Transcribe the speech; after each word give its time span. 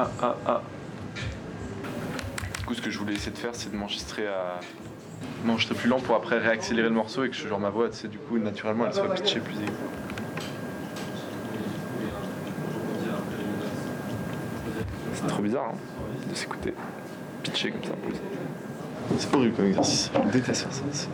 ah, 0.00 0.10
ah, 0.22 0.36
ah. 0.46 0.62
Du 2.58 2.64
coup, 2.64 2.74
ce 2.74 2.80
que 2.80 2.90
je 2.90 2.98
voulais 2.98 3.12
essayer 3.14 3.32
de 3.32 3.38
faire, 3.38 3.50
c'est 3.54 3.70
de 3.70 3.76
m'enregistrer 3.76 4.26
à. 4.26 4.60
m'enregistrer 5.44 5.74
plus 5.74 5.88
lent 5.88 6.00
pour 6.00 6.14
après 6.16 6.38
réaccélérer 6.38 6.88
le 6.88 6.94
morceau 6.94 7.24
et 7.24 7.30
que 7.30 7.36
genre 7.36 7.60
ma 7.60 7.70
voix, 7.70 7.88
tu 7.90 7.96
sais, 7.96 8.08
du 8.08 8.18
coup, 8.18 8.38
naturellement, 8.38 8.86
elle 8.86 8.94
soit 8.94 9.12
pitchée 9.14 9.40
plus 9.40 9.54
aiguë. 9.56 9.72
C'est 15.14 15.26
trop 15.26 15.42
bizarre 15.42 15.70
hein, 15.74 16.28
de 16.30 16.34
s'écouter 16.34 16.74
pitché 17.42 17.70
comme 17.70 17.84
ça. 17.84 17.90
C'est 19.18 19.34
horrible 19.34 19.54
comme 19.56 19.66
exercice. 19.66 20.10
Je 20.14 20.30
déteste 20.30 20.62
faire 20.62 20.72
ça. 20.72 21.08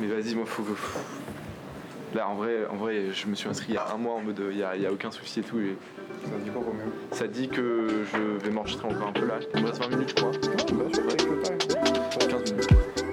Mais 0.00 0.06
vas-y, 0.08 0.34
moi, 0.34 0.44
faut, 0.46 0.62
faut- 0.64 0.98
Là, 2.14 2.28
en 2.28 2.36
vrai, 2.36 2.64
en 2.70 2.76
vrai, 2.76 3.06
je 3.12 3.26
me 3.26 3.34
suis 3.34 3.48
inscrit 3.48 3.72
il 3.72 3.74
y 3.74 3.78
a 3.78 3.92
un 3.92 3.96
mois 3.96 4.14
en 4.14 4.20
mode 4.22 4.40
il 4.52 4.56
y 4.56 4.62
a, 4.62 4.76
il 4.76 4.82
y 4.82 4.86
a 4.86 4.92
aucun 4.92 5.10
souci 5.10 5.40
et 5.40 5.42
tout. 5.42 5.58
Et 5.58 5.76
Ça 6.22 6.30
dit 6.44 6.50
quoi, 6.50 6.62
Roméo 6.62 6.84
ça 7.10 7.26
dit 7.26 7.48
que 7.48 8.04
je 8.12 8.44
vais 8.44 8.50
m'enregistrer 8.50 8.86
encore 8.86 9.08
un 9.08 9.12
peu 9.12 9.26
là. 9.26 9.40
Il 9.54 9.62
me 9.62 9.66
reste 9.66 9.82
20 9.82 9.88
minutes, 9.88 10.10
je 10.10 10.14
crois. 10.14 10.30
bah, 10.30 10.84
je 10.92 11.00
crois 11.00 11.16
que 11.16 11.24
le 11.24 11.42
temps. 11.42 12.28
15 12.28 12.52
minutes. 12.52 13.03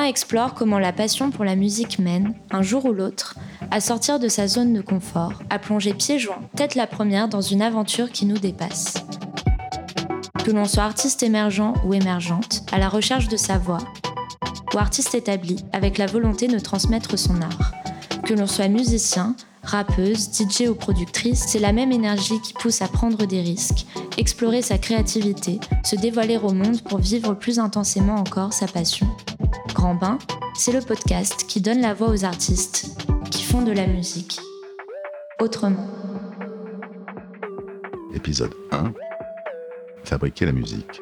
Explore 0.00 0.54
comment 0.54 0.78
la 0.78 0.92
passion 0.92 1.30
pour 1.30 1.44
la 1.44 1.54
musique 1.54 1.98
mène, 1.98 2.34
un 2.50 2.62
jour 2.62 2.86
ou 2.86 2.92
l'autre, 2.92 3.36
à 3.70 3.80
sortir 3.80 4.18
de 4.18 4.26
sa 4.26 4.48
zone 4.48 4.72
de 4.72 4.80
confort, 4.80 5.34
à 5.50 5.58
plonger 5.58 5.92
pieds 5.92 6.18
joints, 6.18 6.40
tête 6.56 6.74
la 6.74 6.86
première 6.86 7.28
dans 7.28 7.42
une 7.42 7.60
aventure 7.60 8.10
qui 8.10 8.24
nous 8.24 8.38
dépasse. 8.38 8.94
Que 10.44 10.50
l'on 10.50 10.64
soit 10.64 10.84
artiste 10.84 11.22
émergent 11.22 11.74
ou 11.84 11.94
émergente, 11.94 12.64
à 12.72 12.78
la 12.78 12.88
recherche 12.88 13.28
de 13.28 13.36
sa 13.36 13.58
voix, 13.58 13.78
ou 14.74 14.78
artiste 14.78 15.14
établi, 15.14 15.56
avec 15.72 15.98
la 15.98 16.06
volonté 16.06 16.48
de 16.48 16.58
transmettre 16.58 17.18
son 17.18 17.40
art. 17.42 17.72
Que 18.24 18.34
l'on 18.34 18.46
soit 18.46 18.68
musicien, 18.68 19.36
rappeuse, 19.62 20.30
DJ 20.32 20.68
ou 20.68 20.74
productrice, 20.74 21.44
c'est 21.46 21.60
la 21.60 21.72
même 21.72 21.92
énergie 21.92 22.40
qui 22.40 22.54
pousse 22.54 22.82
à 22.82 22.88
prendre 22.88 23.26
des 23.26 23.40
risques, 23.40 23.86
explorer 24.16 24.62
sa 24.62 24.78
créativité, 24.78 25.60
se 25.84 25.96
dévoiler 25.96 26.38
au 26.38 26.52
monde 26.52 26.82
pour 26.82 26.98
vivre 26.98 27.34
plus 27.34 27.58
intensément 27.58 28.16
encore 28.16 28.52
sa 28.52 28.66
passion. 28.66 29.06
Grand 29.74 29.94
Bain, 29.94 30.18
c'est 30.54 30.72
le 30.72 30.80
podcast 30.80 31.44
qui 31.48 31.60
donne 31.60 31.80
la 31.80 31.94
voix 31.94 32.10
aux 32.10 32.24
artistes 32.24 32.96
qui 33.30 33.42
font 33.42 33.62
de 33.62 33.72
la 33.72 33.86
musique 33.86 34.38
autrement. 35.40 35.86
Épisode 38.14 38.54
1 38.70 38.92
Fabriquer 40.04 40.46
la 40.46 40.52
musique. 40.52 41.00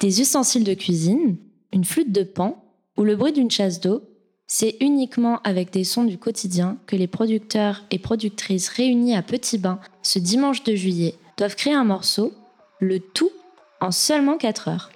Des 0.00 0.20
ustensiles 0.20 0.64
de 0.64 0.74
cuisine, 0.74 1.36
une 1.72 1.84
flûte 1.84 2.12
de 2.12 2.22
pan 2.22 2.62
ou 2.96 3.04
le 3.04 3.16
bruit 3.16 3.32
d'une 3.32 3.50
chasse 3.50 3.80
d'eau, 3.80 4.02
c'est 4.46 4.76
uniquement 4.80 5.40
avec 5.42 5.72
des 5.72 5.84
sons 5.84 6.04
du 6.04 6.18
quotidien 6.18 6.76
que 6.86 6.96
les 6.96 7.06
producteurs 7.06 7.84
et 7.90 7.98
productrices 7.98 8.68
réunis 8.68 9.16
à 9.16 9.22
Petit 9.22 9.58
Bain 9.58 9.80
ce 10.02 10.18
dimanche 10.18 10.64
de 10.64 10.74
juillet 10.74 11.14
doivent 11.38 11.56
créer 11.56 11.74
un 11.74 11.84
morceau, 11.84 12.32
le 12.80 13.00
tout 13.00 13.30
en 13.80 13.90
seulement 13.90 14.36
4 14.36 14.68
heures. 14.68 14.90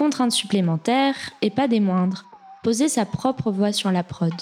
Contrainte 0.00 0.32
supplémentaire 0.32 1.14
et 1.42 1.50
pas 1.50 1.68
des 1.68 1.78
moindres, 1.78 2.24
poser 2.62 2.88
sa 2.88 3.04
propre 3.04 3.50
voix 3.50 3.70
sur 3.70 3.92
la 3.92 4.02
prod. 4.02 4.32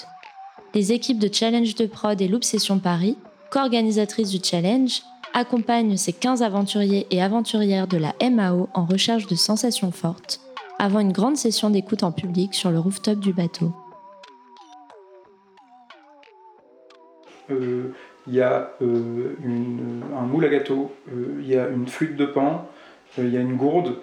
Les 0.73 0.93
équipes 0.93 1.19
de 1.19 1.27
Challenge 1.29 1.75
de 1.75 1.85
Prod 1.85 2.21
et 2.21 2.29
Loop 2.29 2.45
Session 2.45 2.79
Paris, 2.79 3.17
co-organisatrices 3.51 4.29
du 4.29 4.39
challenge, 4.41 5.01
accompagnent 5.33 5.97
ces 5.97 6.13
15 6.13 6.43
aventuriers 6.43 7.07
et 7.11 7.21
aventurières 7.21 7.87
de 7.87 7.97
la 7.97 8.15
MAO 8.21 8.69
en 8.73 8.85
recherche 8.85 9.27
de 9.27 9.35
sensations 9.35 9.91
fortes, 9.91 10.39
avant 10.79 11.01
une 11.01 11.11
grande 11.11 11.35
session 11.35 11.69
d'écoute 11.69 12.03
en 12.03 12.13
public 12.13 12.53
sur 12.53 12.71
le 12.71 12.79
rooftop 12.79 13.19
du 13.19 13.33
bateau. 13.33 13.73
Euh, 17.51 17.93
Il 18.27 18.33
y 18.33 18.41
a 18.41 18.71
euh, 18.81 19.35
un 20.17 20.21
moule 20.21 20.45
à 20.45 20.47
gâteau, 20.47 20.93
euh, 21.11 21.41
il 21.41 21.49
y 21.49 21.57
a 21.57 21.67
une 21.67 21.85
flûte 21.85 22.15
de 22.15 22.27
pan, 22.27 22.65
il 23.17 23.33
y 23.33 23.35
a 23.35 23.41
une 23.41 23.57
gourde. 23.57 23.97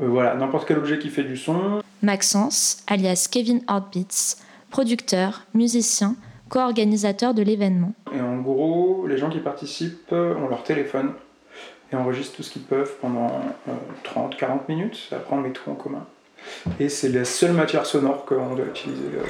Euh, 0.00 0.08
voilà, 0.08 0.34
n'importe 0.34 0.66
quel 0.66 0.78
objet 0.78 0.98
qui 0.98 1.10
fait 1.10 1.24
du 1.24 1.36
son. 1.36 1.82
Maxence, 2.02 2.82
alias 2.86 3.28
Kevin 3.30 3.60
Heartbeats, 3.68 4.36
producteur, 4.70 5.42
musicien, 5.54 6.16
co-organisateur 6.48 7.34
de 7.34 7.42
l'événement. 7.42 7.92
Et 8.14 8.20
en 8.20 8.38
gros, 8.38 9.06
les 9.06 9.18
gens 9.18 9.30
qui 9.30 9.40
participent 9.40 10.12
euh, 10.12 10.34
ont 10.36 10.48
leur 10.48 10.62
téléphone 10.62 11.12
et 11.92 11.96
enregistrent 11.96 12.36
tout 12.36 12.42
ce 12.42 12.50
qu'ils 12.50 12.62
peuvent 12.62 12.92
pendant 13.00 13.30
30-40 14.04 14.60
minutes. 14.68 15.10
Après, 15.12 15.36
on 15.36 15.40
met 15.40 15.50
tout 15.50 15.70
en 15.70 15.74
commun. 15.74 16.06
Et 16.80 16.88
c'est 16.88 17.10
la 17.10 17.24
seule 17.24 17.52
matière 17.52 17.86
sonore 17.86 18.24
qu'on 18.24 18.54
doit 18.54 18.66
utiliser 18.66 19.02
euh, 19.14 19.22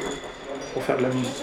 pour 0.72 0.82
faire 0.82 0.96
de 0.96 1.02
la 1.02 1.08
musique. 1.08 1.42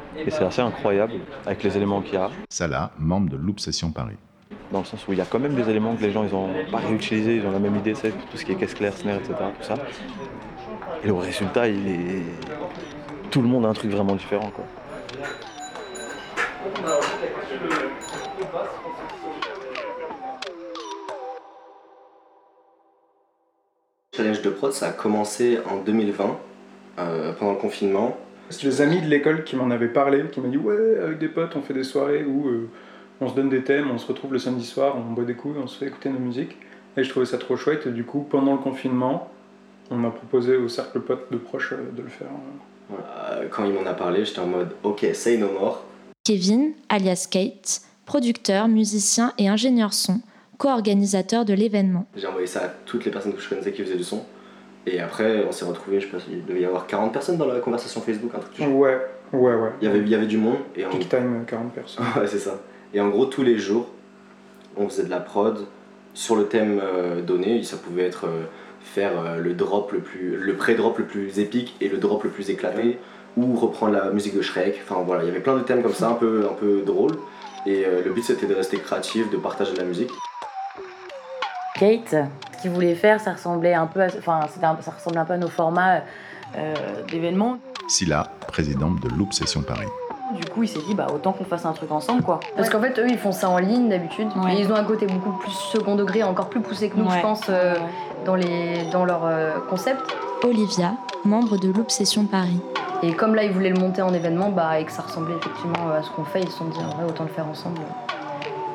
Et 0.17 0.29
c'est 0.29 0.43
assez 0.43 0.61
incroyable 0.61 1.13
avec 1.45 1.63
les 1.63 1.75
éléments 1.77 2.01
qu'il 2.01 2.15
y 2.15 2.17
a, 2.17 2.29
Salah, 2.49 2.91
membre 2.99 3.29
de 3.29 3.37
Loop 3.37 3.59
Session 3.59 3.91
Paris. 3.91 4.17
dans 4.71 4.79
le 4.79 4.85
sens 4.85 5.07
où 5.07 5.13
il 5.13 5.17
y 5.17 5.21
a 5.21 5.25
quand 5.25 5.39
même 5.39 5.55
des 5.55 5.69
éléments 5.69 5.95
que 5.95 6.01
les 6.01 6.11
gens 6.11 6.23
ils 6.23 6.35
ont 6.35 6.49
pas 6.71 6.79
réutilisés, 6.79 7.37
ils 7.37 7.45
ont 7.45 7.51
la 7.51 7.59
même 7.59 7.75
idée, 7.75 7.95
sais, 7.95 8.11
tout 8.11 8.37
ce 8.37 8.45
qui 8.45 8.51
est 8.51 8.55
caisse 8.55 8.73
claire, 8.73 8.93
snare, 8.93 9.17
etc. 9.17 9.33
Tout 9.59 9.65
ça. 9.65 9.75
Et 11.03 11.07
le 11.07 11.13
résultat, 11.13 11.67
il 11.67 11.87
est. 11.87 12.23
Tout 13.29 13.41
le 13.41 13.47
monde 13.47 13.65
a 13.65 13.69
un 13.69 13.73
truc 13.73 13.91
vraiment 13.91 14.15
différent 14.15 14.51
quoi. 14.53 14.65
Challenge 24.13 24.41
de 24.41 24.49
prod, 24.49 24.73
ça 24.73 24.87
a 24.87 24.91
commencé 24.91 25.59
en 25.69 25.77
2020, 25.77 26.37
euh, 26.99 27.33
pendant 27.33 27.53
le 27.53 27.57
confinement. 27.57 28.17
C'est 28.51 28.63
les 28.63 28.81
amis 28.81 29.01
de 29.01 29.07
l'école 29.07 29.43
qui 29.43 29.55
m'en 29.55 29.71
avaient 29.71 29.87
parlé, 29.87 30.23
qui 30.31 30.41
m'ont 30.41 30.49
dit 30.49 30.57
Ouais, 30.57 30.97
avec 31.01 31.19
des 31.19 31.29
potes, 31.29 31.55
on 31.55 31.61
fait 31.61 31.73
des 31.73 31.83
soirées 31.83 32.23
où 32.23 32.47
euh, 32.47 32.69
on 33.21 33.29
se 33.29 33.35
donne 33.35 33.49
des 33.49 33.63
thèmes, 33.63 33.89
on 33.89 33.97
se 33.97 34.05
retrouve 34.05 34.33
le 34.33 34.39
samedi 34.39 34.65
soir, 34.65 34.95
on 34.97 35.13
boit 35.13 35.23
des 35.23 35.35
coups, 35.35 35.57
on 35.61 35.67
se 35.67 35.77
fait 35.77 35.87
écouter 35.87 36.09
nos 36.09 36.19
musiques. 36.19 36.57
Et 36.97 37.03
je 37.03 37.09
trouvais 37.09 37.25
ça 37.25 37.37
trop 37.37 37.55
chouette. 37.55 37.87
Et 37.87 37.91
du 37.91 38.03
coup, 38.03 38.27
pendant 38.29 38.51
le 38.51 38.59
confinement, 38.59 39.31
on 39.89 39.95
m'a 39.95 40.11
proposé 40.11 40.57
au 40.57 40.67
cercle 40.67 40.99
pote 40.99 41.31
de 41.31 41.37
proches 41.37 41.73
euh, 41.73 41.91
de 41.95 42.01
le 42.01 42.09
faire. 42.09 42.27
Euh, 42.91 43.47
quand 43.49 43.63
il 43.63 43.73
m'en 43.73 43.85
a 43.85 43.93
parlé, 43.93 44.25
j'étais 44.25 44.39
en 44.39 44.47
mode 44.47 44.71
Ok, 44.83 45.05
say 45.13 45.37
no 45.37 45.51
more. 45.51 45.85
Kevin, 46.25 46.73
alias 46.89 47.27
Kate, 47.31 47.81
producteur, 48.05 48.67
musicien 48.67 49.33
et 49.37 49.47
ingénieur 49.47 49.93
son, 49.93 50.19
co-organisateur 50.57 51.45
de 51.45 51.53
l'événement. 51.53 52.05
J'ai 52.15 52.27
envoyé 52.27 52.47
ça 52.47 52.65
à 52.65 52.67
toutes 52.67 53.05
les 53.05 53.11
personnes 53.11 53.33
que 53.33 53.41
je 53.41 53.49
connaissais 53.49 53.71
qui 53.71 53.81
faisaient 53.81 53.95
du 53.95 54.03
son. 54.03 54.23
Et 54.87 54.99
après, 54.99 55.45
on 55.47 55.51
s'est 55.51 55.65
retrouvés, 55.65 55.99
je 55.99 56.07
sais 56.07 56.11
pas, 56.11 56.23
il 56.29 56.45
devait 56.45 56.61
y 56.61 56.65
avoir 56.65 56.87
40 56.87 57.13
personnes 57.13 57.37
dans 57.37 57.45
la 57.45 57.59
conversation 57.59 58.01
Facebook, 58.01 58.31
un 58.33 58.39
truc 58.39 58.53
du 58.53 58.63
genre. 58.63 58.75
Ouais, 58.75 58.97
ouais, 59.31 59.53
ouais. 59.53 59.69
Il 59.81 59.87
y 59.87 59.91
avait, 59.91 59.99
il 59.99 60.09
y 60.09 60.15
avait 60.15 60.25
du 60.25 60.37
monde. 60.37 60.57
Et 60.75 60.85
en... 60.85 60.89
Peak 60.89 61.09
time, 61.09 61.43
40 61.45 61.73
personnes. 61.73 62.05
Ouais, 62.19 62.27
c'est 62.27 62.39
ça. 62.39 62.59
Et 62.93 62.99
en 62.99 63.09
gros, 63.09 63.25
tous 63.25 63.43
les 63.43 63.57
jours, 63.57 63.87
on 64.75 64.87
faisait 64.89 65.03
de 65.03 65.09
la 65.09 65.19
prod 65.19 65.65
sur 66.13 66.35
le 66.35 66.45
thème 66.47 66.79
euh, 66.81 67.21
donné. 67.21 67.61
Ça 67.63 67.77
pouvait 67.77 68.03
être 68.03 68.25
euh, 68.25 68.45
faire 68.81 69.11
euh, 69.19 69.37
le 69.37 69.53
drop 69.53 69.91
le 69.91 69.99
plus, 69.99 70.37
le 70.37 70.55
pré-drop 70.55 70.97
le 70.97 71.05
plus 71.05 71.39
épique 71.39 71.75
et 71.79 71.87
le 71.87 71.97
drop 71.97 72.23
le 72.23 72.29
plus 72.31 72.49
éclaté, 72.49 72.97
ou 73.37 73.55
reprendre 73.55 73.93
la 73.93 74.09
musique 74.09 74.35
de 74.35 74.41
Shrek. 74.41 74.81
Enfin 74.83 75.03
voilà, 75.05 75.23
il 75.23 75.27
y 75.27 75.29
avait 75.29 75.41
plein 75.41 75.57
de 75.57 75.63
thèmes 75.63 75.83
comme 75.83 75.93
ça, 75.93 76.09
un 76.09 76.15
peu, 76.15 76.47
un 76.49 76.53
peu 76.53 76.81
drôles. 76.81 77.17
Et 77.67 77.85
le 77.85 78.11
but 78.11 78.23
c'était 78.23 78.47
de 78.47 78.55
rester 78.55 78.77
créatif, 78.77 79.29
de 79.29 79.37
partager 79.37 79.73
de 79.73 79.77
la 79.77 79.83
musique. 79.83 80.09
Kate, 81.81 82.15
ce 82.55 82.61
qu'il 82.61 82.69
voulait 82.69 82.93
faire, 82.93 83.19
ça 83.19 83.33
ressemblait 83.33 83.73
un 83.73 83.87
peu, 83.87 84.01
à, 84.03 84.05
enfin, 84.19 84.41
un- 84.43 84.81
ça 84.81 84.91
ressemblait 84.91 85.19
un 85.19 85.25
peu 85.25 85.33
à 85.33 85.37
nos 85.37 85.47
formats 85.47 86.01
euh, 86.55 86.75
d'événements. 87.09 87.57
Scylla, 87.87 88.27
présidente 88.47 88.99
de 89.01 89.09
Loop 89.09 89.33
Session 89.33 89.61
Paris. 89.63 89.87
Du 90.35 90.45
coup, 90.45 90.61
il 90.63 90.67
s'est 90.69 90.79
dit, 90.87 90.93
bah 90.93 91.07
autant 91.13 91.33
qu'on 91.33 91.43
fasse 91.43 91.65
un 91.65 91.73
truc 91.73 91.91
ensemble, 91.91 92.21
quoi. 92.21 92.39
Parce 92.55 92.69
qu'en 92.69 92.79
fait, 92.79 92.97
eux, 92.99 93.07
ils 93.09 93.17
font 93.17 93.31
ça 93.31 93.49
en 93.49 93.57
ligne 93.57 93.89
d'habitude. 93.89 94.27
Ouais. 94.35 94.53
Et 94.55 94.59
ils 94.61 94.71
ont 94.71 94.75
un 94.75 94.83
côté 94.83 95.07
beaucoup 95.07 95.31
plus 95.39 95.51
second 95.51 95.95
degré, 95.95 96.21
encore 96.23 96.49
plus 96.49 96.61
poussé 96.61 96.89
que 96.89 96.97
nous, 96.97 97.05
Ouais. 97.09 97.17
je 97.17 97.21
pense, 97.21 97.41
euh, 97.49 97.73
Ouais. 97.73 97.79
dans, 98.25 98.35
les, 98.35 98.83
dans 98.91 99.03
leur 99.05 99.21
euh, 99.25 99.53
concept. 99.69 100.01
Olivia, 100.43 100.93
membre 101.25 101.57
de 101.57 101.71
l'Obsession 101.71 102.25
Paris. 102.25 102.61
Et 103.01 103.13
comme 103.13 103.33
là, 103.33 103.43
ils 103.43 103.51
voulaient 103.51 103.71
le 103.71 103.79
monter 103.79 104.03
en 104.03 104.13
événement, 104.13 104.49
bah, 104.49 104.79
et 104.79 104.85
que 104.85 104.91
ça 104.91 105.01
ressemblait 105.01 105.33
effectivement 105.35 105.89
à 105.97 106.03
ce 106.03 106.11
qu'on 106.11 106.25
fait, 106.25 106.41
ils 106.41 106.49
se 106.51 106.57
sont 106.59 106.65
dit, 106.65 106.77
en 106.79 106.95
vrai, 106.95 107.05
autant 107.09 107.23
le 107.23 107.29
faire 107.31 107.47
ensemble. 107.47 107.79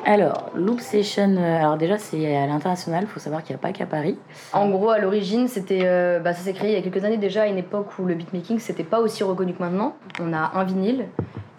Alors, 0.09 0.51
Loop 0.55 0.79
Session, 0.79 1.35
euh, 1.35 1.59
alors 1.59 1.75
déjà 1.75 1.97
c'est 1.97 2.33
à 2.33 2.47
l'international, 2.47 3.03
il 3.03 3.07
faut 3.07 3.19
savoir 3.19 3.43
qu'il 3.43 3.53
n'y 3.53 3.59
a 3.59 3.61
pas 3.61 3.73
qu'à 3.73 3.85
Paris. 3.85 4.17
En 4.53 4.69
gros, 4.69 4.89
à 4.89 4.99
l'origine, 4.99 5.49
c'était, 5.49 5.81
euh, 5.83 6.21
bah, 6.21 6.31
ça 6.31 6.43
s'est 6.43 6.53
créé 6.53 6.71
il 6.71 6.75
y 6.75 6.77
a 6.77 6.81
quelques 6.81 7.03
années 7.03 7.17
déjà, 7.17 7.41
à 7.41 7.47
une 7.47 7.57
époque 7.57 7.87
où 7.99 8.05
le 8.05 8.15
beatmaking, 8.15 8.57
c'était 8.59 8.85
pas 8.85 9.01
aussi 9.01 9.25
reconnu 9.25 9.53
que 9.53 9.61
maintenant. 9.61 9.97
On 10.21 10.31
a 10.31 10.53
un 10.55 10.63
vinyle, 10.63 11.07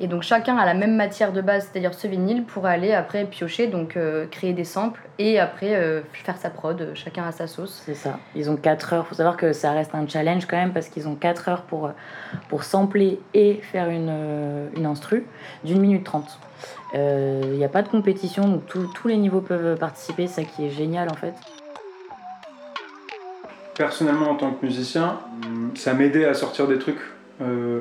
et 0.00 0.06
donc 0.06 0.22
chacun 0.22 0.56
a 0.56 0.64
la 0.64 0.74
même 0.74 0.94
matière 0.96 1.32
de 1.32 1.40
base, 1.40 1.68
c'est-à-dire 1.70 1.94
ce 1.94 2.06
vinyle, 2.06 2.44
pour 2.44 2.66
aller 2.66 2.92
après 2.92 3.24
piocher, 3.24 3.66
donc 3.66 3.96
euh, 3.96 4.26
créer 4.30 4.52
des 4.52 4.64
samples, 4.64 5.00
et 5.18 5.38
après 5.40 5.74
euh, 5.74 6.00
faire 6.12 6.36
sa 6.36 6.50
prod, 6.50 6.80
euh, 6.80 6.94
chacun 6.94 7.24
à 7.24 7.32
sa 7.32 7.46
sauce. 7.46 7.82
C'est 7.84 7.94
ça. 7.94 8.18
Ils 8.36 8.50
ont 8.50 8.56
4 8.56 8.92
heures. 8.92 9.04
Il 9.06 9.08
faut 9.08 9.14
savoir 9.16 9.36
que 9.36 9.52
ça 9.52 9.72
reste 9.72 9.94
un 9.94 10.06
challenge 10.06 10.46
quand 10.46 10.56
même 10.56 10.72
parce 10.72 10.88
qu'ils 10.88 11.08
ont 11.08 11.14
4 11.16 11.48
heures 11.48 11.62
pour, 11.62 11.90
pour 12.48 12.62
sampler 12.64 13.20
et 13.34 13.54
faire 13.54 13.88
une, 13.90 14.68
une 14.76 14.86
instru 14.86 15.26
d'une 15.64 15.80
minute 15.80 16.04
trente. 16.04 16.38
Il 16.94 17.50
n'y 17.56 17.64
a 17.64 17.68
pas 17.68 17.82
de 17.82 17.88
compétition, 17.88 18.48
donc 18.48 18.66
tous- 18.66 18.88
tous 18.94 19.08
les 19.08 19.16
niveaux 19.16 19.40
peuvent 19.40 19.76
participer, 19.78 20.26
ça 20.26 20.42
qui 20.42 20.66
est 20.66 20.70
génial 20.70 21.08
en 21.10 21.14
fait. 21.14 21.34
Personnellement, 23.74 24.30
en 24.30 24.34
tant 24.34 24.50
que 24.50 24.64
musicien, 24.66 25.18
ça 25.76 25.94
m'aidait 25.94 26.24
à 26.24 26.34
sortir 26.34 26.66
des 26.66 26.78
trucs, 26.78 26.98
euh, 27.40 27.80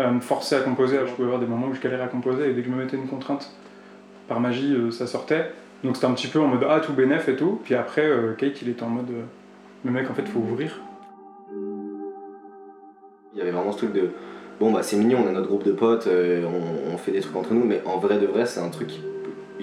à 0.00 0.10
me 0.10 0.20
forcer 0.20 0.56
à 0.56 0.60
composer. 0.60 0.98
Je 1.06 1.12
pouvais 1.12 1.26
avoir 1.26 1.40
des 1.40 1.46
moments 1.46 1.68
où 1.68 1.74
je 1.74 1.80
galérais 1.80 2.04
à 2.04 2.08
composer 2.08 2.50
et 2.50 2.52
dès 2.52 2.62
que 2.62 2.68
je 2.68 2.72
me 2.72 2.82
mettais 2.82 2.96
une 2.96 3.08
contrainte, 3.08 3.52
par 4.28 4.40
magie, 4.40 4.74
euh, 4.74 4.90
ça 4.90 5.06
sortait. 5.06 5.52
Donc 5.82 5.96
c'était 5.96 6.06
un 6.06 6.12
petit 6.12 6.28
peu 6.28 6.40
en 6.40 6.46
mode 6.46 6.66
ah 6.68 6.80
tout 6.80 6.92
bénef 6.92 7.28
et 7.28 7.36
tout. 7.36 7.60
Puis 7.64 7.74
après, 7.74 8.04
euh, 8.04 8.32
Kate, 8.34 8.60
il 8.62 8.68
était 8.68 8.82
en 8.82 8.90
mode 8.90 9.10
euh, 9.10 9.22
le 9.84 9.90
mec, 9.90 10.10
en 10.10 10.14
fait, 10.14 10.26
faut 10.28 10.40
ouvrir. 10.40 10.80
Il 13.32 13.38
y 13.38 13.42
avait 13.42 13.50
vraiment 13.50 13.72
ce 13.72 13.78
truc 13.78 13.92
de 13.92 14.10
bon 14.58 14.70
bah 14.72 14.82
c'est 14.82 14.96
mignon, 14.96 15.20
on 15.24 15.28
a 15.28 15.32
notre 15.32 15.46
groupe 15.46 15.64
de 15.64 15.72
potes, 15.72 16.06
euh, 16.06 16.44
on 16.92 16.98
fait 16.98 17.12
des 17.12 17.20
trucs 17.20 17.34
entre 17.34 17.54
nous, 17.54 17.64
mais 17.64 17.80
en 17.86 17.98
vrai 17.98 18.18
de 18.18 18.26
vrai 18.26 18.44
c'est 18.44 18.60
un 18.60 18.68
truc. 18.68 19.00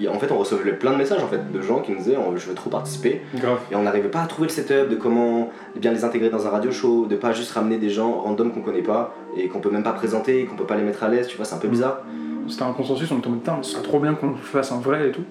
En 0.06 0.18
fait 0.18 0.30
on 0.30 0.38
recevait 0.38 0.72
plein 0.72 0.92
de 0.92 0.96
messages 0.98 1.22
en 1.22 1.26
fait 1.26 1.50
de 1.50 1.60
gens 1.60 1.80
qui 1.80 1.92
nous 1.92 1.98
disaient 1.98 2.16
Oh, 2.18 2.32
je 2.36 2.46
veux 2.48 2.54
trop 2.54 2.70
participer 2.70 3.22
Grave. 3.34 3.58
et 3.72 3.74
on 3.76 3.82
n'arrivait 3.82 4.08
pas 4.10 4.20
à 4.20 4.26
trouver 4.26 4.48
le 4.48 4.52
setup 4.52 4.88
de 4.88 4.94
comment 4.96 5.50
bien 5.76 5.92
les 5.92 6.04
intégrer 6.04 6.30
dans 6.30 6.46
un 6.46 6.50
radio 6.50 6.70
show, 6.70 7.06
de 7.06 7.16
pas 7.16 7.32
juste 7.32 7.50
ramener 7.52 7.78
des 7.78 7.90
gens 7.90 8.20
random 8.20 8.52
qu'on 8.52 8.60
connaît 8.62 8.82
pas 8.82 9.14
et 9.36 9.48
qu'on 9.48 9.60
peut 9.60 9.70
même 9.70 9.82
pas 9.82 9.92
présenter, 9.92 10.44
qu'on 10.44 10.56
peut 10.56 10.66
pas 10.66 10.76
les 10.76 10.82
mettre 10.82 11.02
à 11.02 11.08
l'aise, 11.08 11.26
tu 11.26 11.36
vois 11.36 11.44
c'est 11.46 11.54
un 11.54 11.58
peu 11.58 11.68
bizarre. 11.68 12.02
C'était 12.48 12.62
un 12.62 12.72
consensus, 12.72 13.10
on 13.10 13.18
était 13.18 13.26
en 13.26 13.30
mode 13.30 13.40
putain, 13.40 13.58
ce 13.62 13.72
serait 13.72 13.82
trop 13.82 13.98
bien 14.00 14.14
qu'on 14.14 14.34
fasse 14.34 14.72
un 14.72 14.78
vrai 14.80 15.08
et 15.08 15.12
tout. 15.12 15.24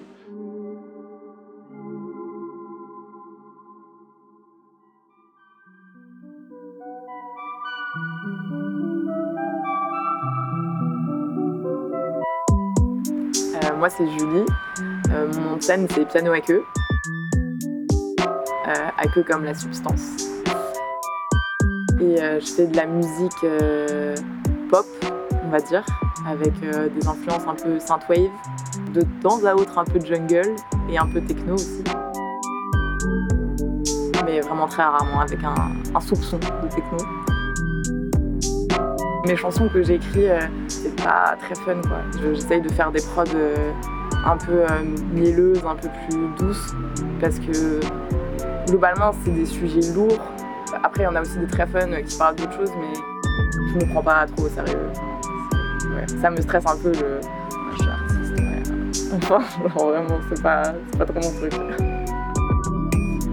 Moi, 13.78 13.90
c'est 13.90 14.08
Julie. 14.08 14.46
Euh, 15.12 15.32
mon 15.34 15.58
thème, 15.58 15.88
c'est 15.90 16.08
piano 16.08 16.32
à 16.32 16.42
queue. 16.42 16.64
Euh, 18.68 18.74
à 18.98 19.08
queue 19.08 19.24
comme 19.24 19.44
la 19.44 19.54
substance. 19.54 20.02
Et 22.02 22.22
euh, 22.22 22.40
je 22.40 22.46
fais 22.46 22.68
de 22.68 22.76
la 22.76 22.86
musique 22.86 23.46
pop, 24.70 24.86
on 25.46 25.50
va 25.50 25.60
dire, 25.60 25.86
avec 26.28 26.54
des 26.60 27.08
influences 27.08 27.48
un 27.48 27.56
peu 27.56 27.80
synthwave, 27.80 28.30
de 28.94 29.02
temps 29.22 29.44
à 29.46 29.54
autre 29.54 29.78
un 29.78 29.86
peu 29.86 30.00
jungle 30.00 30.56
et 30.90 30.98
un 30.98 31.08
peu 31.08 31.22
techno 31.22 31.54
aussi. 31.54 31.84
Mais 34.26 34.42
vraiment 34.42 34.68
très 34.68 34.84
rarement, 34.84 35.22
avec 35.22 35.40
un 35.44 36.02
soupçon 36.02 36.38
de 36.38 36.68
techno. 36.68 36.98
Mes 39.28 39.36
chansons 39.36 39.68
que 39.70 39.84
j'écris, 39.84 40.30
euh, 40.30 40.40
c'est 40.70 40.96
pas 40.96 41.36
très 41.40 41.56
fun 41.56 41.82
quoi. 41.82 41.98
Je- 42.22 42.34
J'essaye 42.36 42.62
de 42.62 42.70
faire 42.70 42.92
des 42.92 43.02
prods 43.02 43.24
euh, 43.36 43.72
un 44.26 44.38
peu 44.38 44.62
euh, 44.62 44.66
mielleuses, 45.14 45.62
un 45.66 45.76
peu 45.76 45.90
plus 46.08 46.18
douces, 46.38 46.74
parce 47.20 47.38
que 47.40 47.80
globalement 48.68 49.12
c'est 49.24 49.32
des 49.32 49.46
sujets 49.46 49.92
lourds. 49.94 50.20
Après, 50.84 51.06
on 51.08 51.16
a 51.16 51.22
aussi 51.22 51.38
des 51.40 51.48
très 51.48 51.66
fun 51.68 51.88
qui 52.06 52.18
parlent 52.18 52.36
d'autres 52.36 52.54
choses, 52.58 52.72
mais 52.80 52.94
je 53.80 53.86
me 53.86 53.92
prends 53.92 54.04
pas 54.04 54.26
trop 54.28 54.46
au 54.46 54.50
sérieux. 54.50 54.88
Ça 56.22 56.30
me 56.30 56.40
stresse 56.42 56.66
un 56.66 56.78
peu 56.78 56.90
le. 56.92 57.20
Je 57.72 57.78
suis 57.82 57.90
artiste, 57.90 58.34
ouais. 58.40 59.18
Enfin, 59.18 59.40
genre 59.76 59.88
vraiment, 59.90 60.20
c'est 60.34 60.42
pas, 60.42 60.64
c'est 60.92 60.98
pas 61.00 61.06
trop 61.06 61.20
mon 61.22 61.38
truc. 61.40 61.54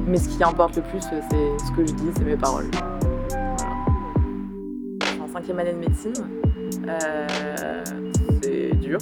Mais 0.07 0.17
ce 0.19 0.29
qui 0.29 0.43
importe 0.43 0.77
le 0.77 0.83
plus, 0.83 1.01
c'est 1.01 1.21
ce 1.21 1.73
que 1.77 1.87
je 1.87 1.93
dis, 1.93 2.11
c'est 2.17 2.25
mes 2.25 2.37
paroles. 2.37 2.67
Cinquième 5.45 5.59
année 5.59 5.73
de 5.73 5.79
médecine. 5.79 6.15
Euh, 6.89 7.85
c'est 8.43 8.71
dur. 8.77 8.99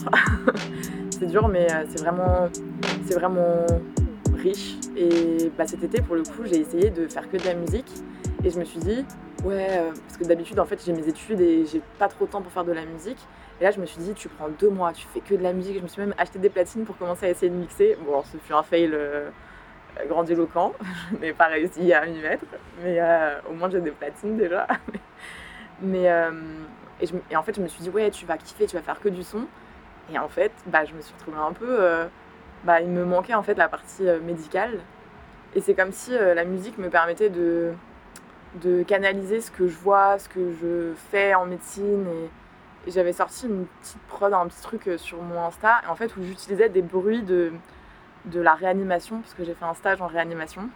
c'est 1.10 1.26
dur, 1.26 1.46
mais 1.46 1.70
euh, 1.70 1.84
c'est 1.88 2.00
vraiment, 2.00 2.48
c'est 3.06 3.14
vraiment 3.14 3.64
riche. 4.34 4.74
Et 4.96 5.52
bah, 5.56 5.68
cet 5.68 5.84
été, 5.84 6.02
pour 6.02 6.16
le 6.16 6.22
coup, 6.24 6.42
j'ai 6.44 6.58
essayé 6.58 6.90
de 6.90 7.06
faire 7.06 7.30
que 7.30 7.36
de 7.36 7.44
la 7.44 7.54
musique. 7.54 7.86
Et 8.42 8.50
je 8.50 8.58
me 8.58 8.64
suis 8.64 8.80
dit, 8.80 9.04
ouais, 9.44 9.68
euh, 9.70 9.92
parce 9.92 10.16
que 10.16 10.24
d'habitude, 10.24 10.58
en 10.58 10.64
fait, 10.64 10.82
j'ai 10.84 10.92
mes 10.92 11.06
études 11.06 11.40
et 11.40 11.64
j'ai 11.64 11.80
pas 12.00 12.08
trop 12.08 12.26
de 12.26 12.30
temps 12.32 12.42
pour 12.42 12.50
faire 12.50 12.64
de 12.64 12.72
la 12.72 12.84
musique. 12.86 13.18
Et 13.60 13.64
là, 13.64 13.70
je 13.70 13.78
me 13.78 13.86
suis 13.86 14.02
dit, 14.02 14.12
tu 14.12 14.28
prends 14.28 14.48
deux 14.48 14.70
mois, 14.70 14.92
tu 14.92 15.06
fais 15.14 15.20
que 15.20 15.36
de 15.36 15.44
la 15.44 15.52
musique. 15.52 15.76
Je 15.76 15.82
me 15.82 15.86
suis 15.86 16.00
même 16.00 16.14
acheté 16.18 16.40
des 16.40 16.50
platines 16.50 16.84
pour 16.84 16.98
commencer 16.98 17.26
à 17.26 17.28
essayer 17.28 17.50
de 17.50 17.56
mixer. 17.56 17.96
Bon, 18.04 18.20
ce 18.24 18.36
fut 18.38 18.52
un 18.52 18.64
fail 18.64 18.92
grandiloquent. 20.08 20.72
Je 21.12 21.18
n'ai 21.18 21.32
pas 21.34 21.46
réussi 21.46 21.92
à 21.92 22.04
m'y 22.04 22.20
mettre. 22.20 22.46
Mais 22.82 22.98
au 23.48 23.52
moins, 23.52 23.70
j'ai 23.70 23.80
des 23.80 23.92
platines 23.92 24.36
déjà. 24.36 24.66
Mais 25.82 26.10
euh, 26.10 26.30
et, 27.30 27.36
en 27.36 27.42
fait, 27.42 27.56
je 27.56 27.60
me 27.60 27.68
suis 27.68 27.82
dit, 27.82 27.90
ouais, 27.90 28.10
tu 28.10 28.26
vas 28.26 28.38
kiffer, 28.38 28.66
tu 28.66 28.76
vas 28.76 28.82
faire 28.82 29.00
que 29.00 29.08
du 29.08 29.22
son. 29.22 29.46
Et 30.12 30.18
en 30.18 30.28
fait, 30.28 30.52
bah, 30.66 30.84
je 30.84 30.94
me 30.94 31.00
suis 31.00 31.14
retrouvée 31.14 31.38
un 31.38 31.52
peu. 31.52 31.66
euh, 31.68 32.06
bah, 32.64 32.80
il 32.80 32.88
me 32.88 33.04
manquait 33.04 33.34
en 33.34 33.42
fait 33.42 33.54
la 33.54 33.68
partie 33.68 34.06
euh, 34.08 34.20
médicale. 34.20 34.78
Et 35.54 35.60
c'est 35.60 35.74
comme 35.74 35.92
si 35.92 36.12
la 36.12 36.44
musique 36.44 36.78
me 36.78 36.88
permettait 36.88 37.28
de, 37.28 37.72
de 38.62 38.82
canaliser 38.84 39.42
ce 39.42 39.50
que 39.50 39.68
je 39.68 39.76
vois, 39.76 40.18
ce 40.18 40.28
que 40.28 40.52
je 40.52 40.94
fais 41.10 41.34
en 41.34 41.44
médecine. 41.46 42.06
Et, 42.08 42.90
j'avais 42.90 43.12
sorti 43.12 43.46
une 43.46 43.66
petite 43.66 44.00
prod, 44.08 44.32
un 44.32 44.46
petit 44.48 44.62
truc 44.62 44.90
sur 44.96 45.22
mon 45.22 45.40
Insta, 45.44 45.82
en 45.88 45.94
fait, 45.94 46.16
où 46.16 46.22
j'utilisais 46.22 46.68
des 46.68 46.82
bruits 46.82 47.22
de, 47.22 47.52
de 48.24 48.40
la 48.40 48.54
réanimation, 48.54 49.20
parce 49.20 49.34
que 49.34 49.44
j'ai 49.44 49.54
fait 49.54 49.64
un 49.64 49.74
stage 49.74 50.02
en 50.02 50.08
réanimation. 50.08 50.68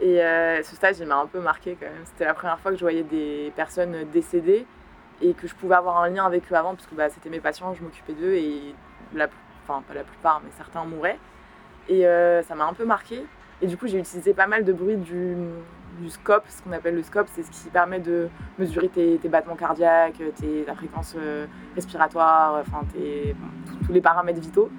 Et 0.00 0.22
euh, 0.22 0.62
ce 0.62 0.74
stage, 0.74 0.98
il 0.98 1.06
m'a 1.06 1.18
un 1.18 1.26
peu 1.26 1.40
marqué 1.40 1.76
quand 1.78 1.86
même. 1.86 2.04
C'était 2.04 2.24
la 2.24 2.34
première 2.34 2.58
fois 2.58 2.70
que 2.70 2.76
je 2.76 2.82
voyais 2.82 3.02
des 3.02 3.52
personnes 3.54 3.96
décédées 4.12 4.66
et 5.20 5.34
que 5.34 5.46
je 5.46 5.54
pouvais 5.54 5.76
avoir 5.76 6.02
un 6.02 6.08
lien 6.08 6.24
avec 6.24 6.50
eux 6.50 6.56
avant, 6.56 6.74
parce 6.74 6.86
que 6.86 6.94
bah, 6.94 7.08
c'était 7.08 7.30
mes 7.30 7.40
patients, 7.40 7.72
je 7.74 7.82
m'occupais 7.82 8.14
d'eux 8.14 8.34
et 8.34 8.74
la, 9.14 9.28
enfin 9.62 9.82
pas 9.86 9.94
la 9.94 10.02
plupart, 10.02 10.40
mais 10.44 10.50
certains 10.56 10.84
mouraient. 10.84 11.18
Et 11.88 12.06
euh, 12.06 12.42
ça 12.42 12.54
m'a 12.54 12.64
un 12.64 12.72
peu 12.74 12.84
marqué. 12.84 13.24
Et 13.60 13.66
du 13.66 13.76
coup, 13.76 13.86
j'ai 13.86 13.98
utilisé 13.98 14.34
pas 14.34 14.48
mal 14.48 14.64
de 14.64 14.72
bruit 14.72 14.96
du, 14.96 15.36
du 16.00 16.10
scope, 16.10 16.44
ce 16.48 16.62
qu'on 16.62 16.72
appelle 16.72 16.96
le 16.96 17.02
scope, 17.04 17.28
c'est 17.32 17.44
ce 17.44 17.50
qui 17.50 17.68
permet 17.70 18.00
de 18.00 18.28
mesurer 18.58 18.88
tes, 18.88 19.18
battements 19.28 19.54
cardiaques, 19.54 20.20
tes, 20.36 20.64
ta 20.64 20.74
fréquence 20.74 21.14
euh, 21.16 21.46
respiratoire, 21.76 22.60
enfin 22.60 22.84
tous 23.86 23.92
les 23.92 24.00
paramètres 24.00 24.40
vitaux. 24.40 24.70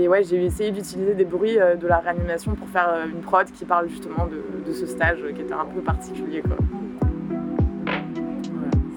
Et 0.00 0.06
ouais, 0.06 0.22
j'ai 0.22 0.44
essayé 0.44 0.70
d'utiliser 0.70 1.14
des 1.14 1.24
bruits 1.24 1.58
euh, 1.58 1.74
de 1.74 1.88
la 1.88 1.98
réanimation 1.98 2.54
pour 2.54 2.68
faire 2.68 2.88
euh, 2.88 3.06
une 3.06 3.20
prod 3.20 3.50
qui 3.50 3.64
parle 3.64 3.88
justement 3.88 4.28
de, 4.28 4.72
ce 4.72 4.86
stage 4.86 5.18
euh, 5.24 5.32
qui 5.32 5.40
était 5.40 5.54
un 5.54 5.64
peu 5.64 5.80
particulier. 5.80 6.40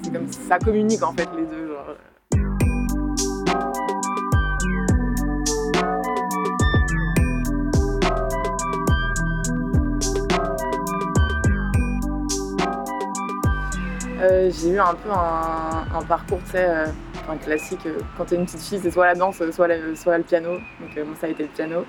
C'est 0.03 0.13
comme 0.13 0.27
si 0.27 0.39
ça 0.41 0.59
communique 0.59 1.01
en 1.01 1.11
fait 1.13 1.27
les 1.35 1.45
deux. 1.47 1.57
J'ai 14.51 14.69
eu 14.69 14.79
un 14.79 14.93
peu 14.93 15.09
un, 15.09 16.03
parcours, 16.03 16.39
tu 16.45 16.51
sais, 16.51 16.67
classique. 17.37 17.85
euh, 17.85 17.99
quand 18.17 18.25
t'es 18.25 18.35
une 18.35 18.45
petite 18.45 18.61
fille, 18.61 18.79
c'est 18.79 18.91
soit 18.91 19.05
la 19.05 19.15
danse, 19.15 19.37
soit, 19.37 19.51
soit 19.51 20.17
le 20.17 20.23
piano. 20.23 20.53
Donc, 20.79 20.97
euh, 20.97 21.05
moi, 21.05 21.15
ça 21.19 21.27
a 21.27 21.29
été 21.29 21.43
le 21.43 21.49
piano. 21.49 21.85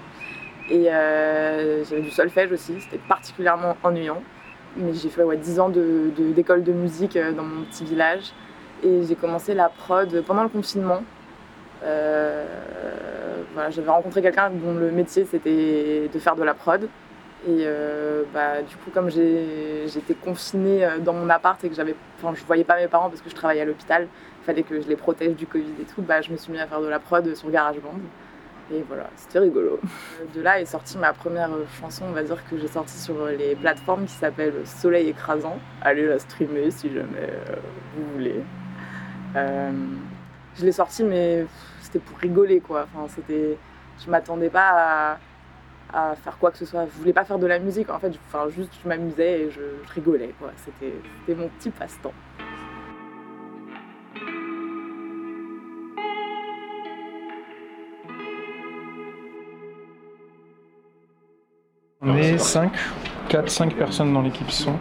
Et 0.70 0.90
euh, 0.90 1.84
j'avais 1.84 2.02
du 2.02 2.10
solfège 2.10 2.52
aussi, 2.52 2.80
c'était 2.80 3.00
particulièrement 3.08 3.76
ennuyant. 3.82 4.22
Mais 4.76 4.94
j'ai 4.94 5.10
fait 5.10 5.22
ouais, 5.22 5.36
10 5.36 5.60
ans 5.60 5.68
d'école 5.68 6.62
de, 6.62 6.72
musique 6.72 7.16
euh, 7.16 7.32
dans 7.32 7.42
mon 7.42 7.64
petit 7.64 7.84
village. 7.84 8.32
Et 8.82 9.02
j'ai 9.04 9.14
commencé 9.14 9.54
la 9.54 9.68
prod 9.68 10.22
pendant 10.26 10.42
le 10.42 10.48
confinement. 10.48 11.02
Euh, 11.84 12.46
voilà, 13.54 13.70
j'avais 13.70 13.90
rencontré 13.90 14.22
quelqu'un 14.22 14.50
dont 14.50 14.74
le 14.74 14.90
métier 14.90 15.24
c'était 15.24 16.08
de 16.12 16.18
faire 16.18 16.36
de 16.36 16.42
la 16.42 16.54
prod. 16.54 16.88
Et 17.44 17.64
euh, 17.66 18.22
bah, 18.32 18.62
du 18.62 18.76
coup, 18.76 18.90
comme 18.92 19.10
j'étais 19.10 20.14
confinée 20.14 20.84
euh, 20.84 20.98
dans 20.98 21.12
mon 21.12 21.28
appart 21.28 21.62
et 21.64 21.68
que 21.68 21.74
j'avais, 21.74 21.96
enfin, 22.18 22.34
je 22.36 22.44
voyais 22.44 22.62
pas 22.62 22.76
mes 22.76 22.86
parents 22.86 23.08
parce 23.08 23.20
que 23.20 23.28
je 23.28 23.34
travaillais 23.34 23.62
à 23.62 23.64
l'hôpital, 23.64 24.06
fallait 24.42 24.62
que 24.62 24.80
je 24.80 24.88
les 24.88 24.96
protège 24.96 25.34
du 25.34 25.46
Covid 25.46 25.72
et 25.80 25.84
tout, 25.84 26.02
bah, 26.02 26.20
je 26.20 26.30
me 26.30 26.36
suis 26.36 26.52
mis 26.52 26.58
à 26.58 26.66
faire 26.66 26.80
de 26.80 26.88
la 26.88 26.98
prod 26.98 27.34
sur 27.34 27.50
GarageBand. 27.50 28.00
Et 28.72 28.84
voilà, 28.88 29.10
c'était 29.16 29.40
rigolo. 29.40 29.80
De 30.34 30.40
là 30.40 30.60
est 30.60 30.64
sortie 30.64 30.96
ma 30.96 31.12
première 31.12 31.50
chanson, 31.80 32.04
on 32.08 32.12
va 32.12 32.22
dire, 32.22 32.38
que 32.48 32.56
j'ai 32.56 32.68
sortie 32.68 32.98
sur 32.98 33.26
les 33.26 33.54
plateformes 33.54 34.06
qui 34.06 34.14
s'appelle 34.14 34.54
Soleil 34.64 35.08
écrasant. 35.08 35.58
Allez 35.82 36.06
la 36.06 36.18
streamer 36.18 36.70
si 36.70 36.92
jamais 36.92 37.18
euh, 37.18 37.56
vous 37.96 38.12
voulez. 38.14 38.40
Euh, 39.36 39.70
je 40.56 40.64
l'ai 40.64 40.72
sortie, 40.72 41.04
mais 41.04 41.46
c'était 41.80 41.98
pour 41.98 42.18
rigoler, 42.18 42.60
quoi. 42.60 42.86
Enfin, 42.94 43.12
c'était... 43.14 43.58
Je 44.04 44.10
m'attendais 44.10 44.48
pas 44.48 45.18
à, 45.92 46.14
faire 46.16 46.38
quoi 46.38 46.50
que 46.50 46.58
ce 46.58 46.64
soit. 46.64 46.86
Je 46.86 46.98
voulais 46.98 47.12
pas 47.12 47.24
faire 47.24 47.38
de 47.38 47.46
la 47.46 47.58
musique, 47.58 47.90
en 47.90 47.98
fait. 47.98 48.12
Enfin, 48.28 48.48
juste, 48.48 48.72
je 48.82 48.88
m'amusais 48.88 49.40
et 49.42 49.50
je, 49.50 49.60
rigolais, 49.94 50.34
quoi. 50.38 50.50
C'était 50.56 51.34
mon 51.34 51.48
petit 51.48 51.70
passe-temps. 51.70 52.14
On 62.04 62.16
est 62.16 62.36
5, 62.36 62.72
4-5 63.30 63.74
personnes 63.74 64.12
dans 64.12 64.22
l'équipe 64.22 64.50
son. 64.50 64.74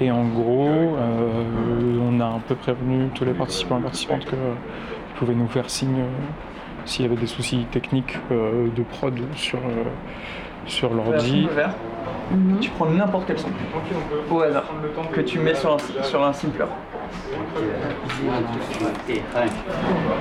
Et 0.00 0.10
en 0.10 0.24
gros, 0.24 0.66
euh, 0.66 1.98
on 2.00 2.18
a 2.18 2.24
un 2.24 2.40
peu 2.40 2.56
prévenu 2.56 3.10
tous 3.14 3.24
les 3.24 3.32
participants 3.32 3.78
et 3.78 3.82
participantes 3.82 4.24
qu'ils 4.24 4.38
pouvaient 5.14 5.36
nous 5.36 5.46
faire 5.46 5.70
signe 5.70 6.00
euh, 6.00 6.08
s'il 6.84 7.04
y 7.04 7.08
avait 7.08 7.20
des 7.20 7.28
soucis 7.28 7.64
techniques 7.70 8.18
euh, 8.32 8.68
de 8.74 8.82
prod 8.82 9.14
sur, 9.36 9.60
euh, 9.60 9.84
sur 10.66 10.92
l'ordi. 10.94 11.48
Mhm. 12.30 12.58
Tu 12.60 12.70
prends 12.70 12.86
n'importe 12.86 13.24
quel 13.26 13.38
son 13.38 13.48
au 14.30 14.40
hasard 14.40 14.64
que 15.12 15.20
tu 15.20 15.38
mets 15.38 15.54
sur 15.54 15.74
un, 15.74 16.02
sur 16.04 16.24
un 16.24 16.32
simpler. 16.32 16.64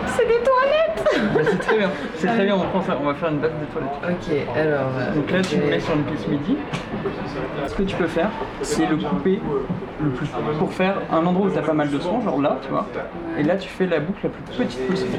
C'est 0.08 0.28
des 0.28 0.40
toilettes 0.44 1.32
Bah, 1.34 1.40
c'est 1.44 1.60
très 1.60 1.78
bien, 1.78 1.90
c'est 2.16 2.28
très 2.28 2.44
bien, 2.46 2.56
on 2.56 2.62
prend 2.68 2.82
ça, 2.82 2.98
on 3.02 3.06
va 3.06 3.14
faire 3.14 3.30
une 3.30 3.38
base 3.40 3.52
de 3.52 3.66
toilettes. 3.72 4.18
Ok, 4.20 4.58
alors. 4.58 4.90
euh, 5.00 5.14
Donc 5.16 5.32
là 5.32 5.42
tu 5.42 5.58
le 5.58 5.66
mets 5.68 5.80
sur 5.80 5.94
une 5.96 6.04
piste 6.04 6.28
MIDI. 6.28 6.58
Ce 7.68 7.76
que 7.76 7.84
tu 7.84 7.96
peux 7.96 8.08
faire, 8.08 8.30
c'est 8.62 8.86
le 8.88 8.98
couper 8.98 9.40
le 10.04 10.10
plus 10.10 10.28
pour 10.60 10.74
faire 10.74 10.96
un 11.12 11.26
endroit 11.26 11.48
où 11.48 11.52
tu 11.52 11.60
as 11.60 11.62
pas 11.62 11.74
mal 11.74 11.90
de 11.90 12.00
sons, 12.00 12.20
genre 12.22 12.42
là, 12.42 12.58
tu 12.62 12.70
vois. 12.70 12.88
Et 13.38 13.44
là 13.44 13.56
tu 13.56 13.70
fais 13.70 13.86
la 13.86 14.00
boucle 14.00 14.20
la 14.24 14.30
plus 14.30 14.42
petite 14.66 14.88
possible. 14.88 15.18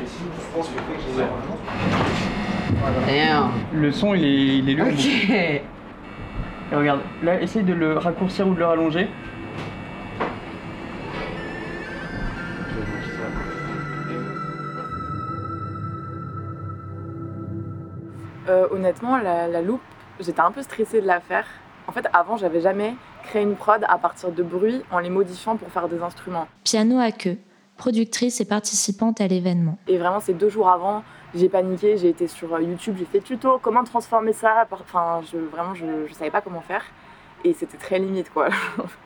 Le 3.74 3.90
son 3.90 4.14
il 4.14 4.24
est, 4.24 4.58
il 4.58 4.70
est 4.70 4.74
lourd. 4.74 4.88
Ok. 4.88 5.06
Et 5.30 5.62
regarde, 6.74 7.00
là 7.22 7.40
essaye 7.40 7.64
de 7.64 7.74
le 7.74 7.98
raccourcir 7.98 8.46
ou 8.46 8.54
de 8.54 8.58
le 8.58 8.66
rallonger. 8.66 9.08
Euh, 18.48 18.66
honnêtement, 18.70 19.18
la, 19.18 19.48
la 19.48 19.62
loupe, 19.62 19.80
j'étais 20.20 20.40
un 20.40 20.50
peu 20.50 20.62
stressée 20.62 21.00
de 21.00 21.06
la 21.06 21.20
faire. 21.20 21.46
En 21.86 21.92
fait, 21.92 22.06
avant, 22.12 22.36
j'avais 22.36 22.60
jamais 22.60 22.94
créé 23.24 23.42
une 23.42 23.54
prod 23.54 23.84
à 23.88 23.98
partir 23.98 24.30
de 24.32 24.42
bruits 24.42 24.82
en 24.90 24.98
les 24.98 25.10
modifiant 25.10 25.56
pour 25.56 25.68
faire 25.68 25.88
des 25.88 26.02
instruments. 26.02 26.48
Piano 26.64 26.98
à 26.98 27.12
queue, 27.12 27.38
productrice 27.76 28.40
et 28.40 28.44
participante 28.44 29.20
à 29.20 29.26
l'événement. 29.26 29.78
Et 29.88 29.98
vraiment, 29.98 30.20
c'est 30.20 30.34
deux 30.34 30.48
jours 30.48 30.68
avant, 30.68 31.02
j'ai 31.34 31.48
paniqué, 31.48 31.96
j'ai 31.96 32.10
été 32.10 32.28
sur 32.28 32.54
euh, 32.54 32.60
YouTube, 32.60 32.96
j'ai 32.98 33.06
fait 33.06 33.20
tuto, 33.20 33.58
comment 33.58 33.84
transformer 33.84 34.32
ça. 34.32 34.66
Enfin, 34.70 35.20
je, 35.32 35.38
vraiment, 35.38 35.74
je, 35.74 36.06
je 36.06 36.12
savais 36.12 36.30
pas 36.30 36.40
comment 36.40 36.60
faire. 36.60 36.84
Et 37.44 37.54
c'était 37.54 37.78
très 37.78 37.98
limite, 37.98 38.30
quoi. 38.32 38.48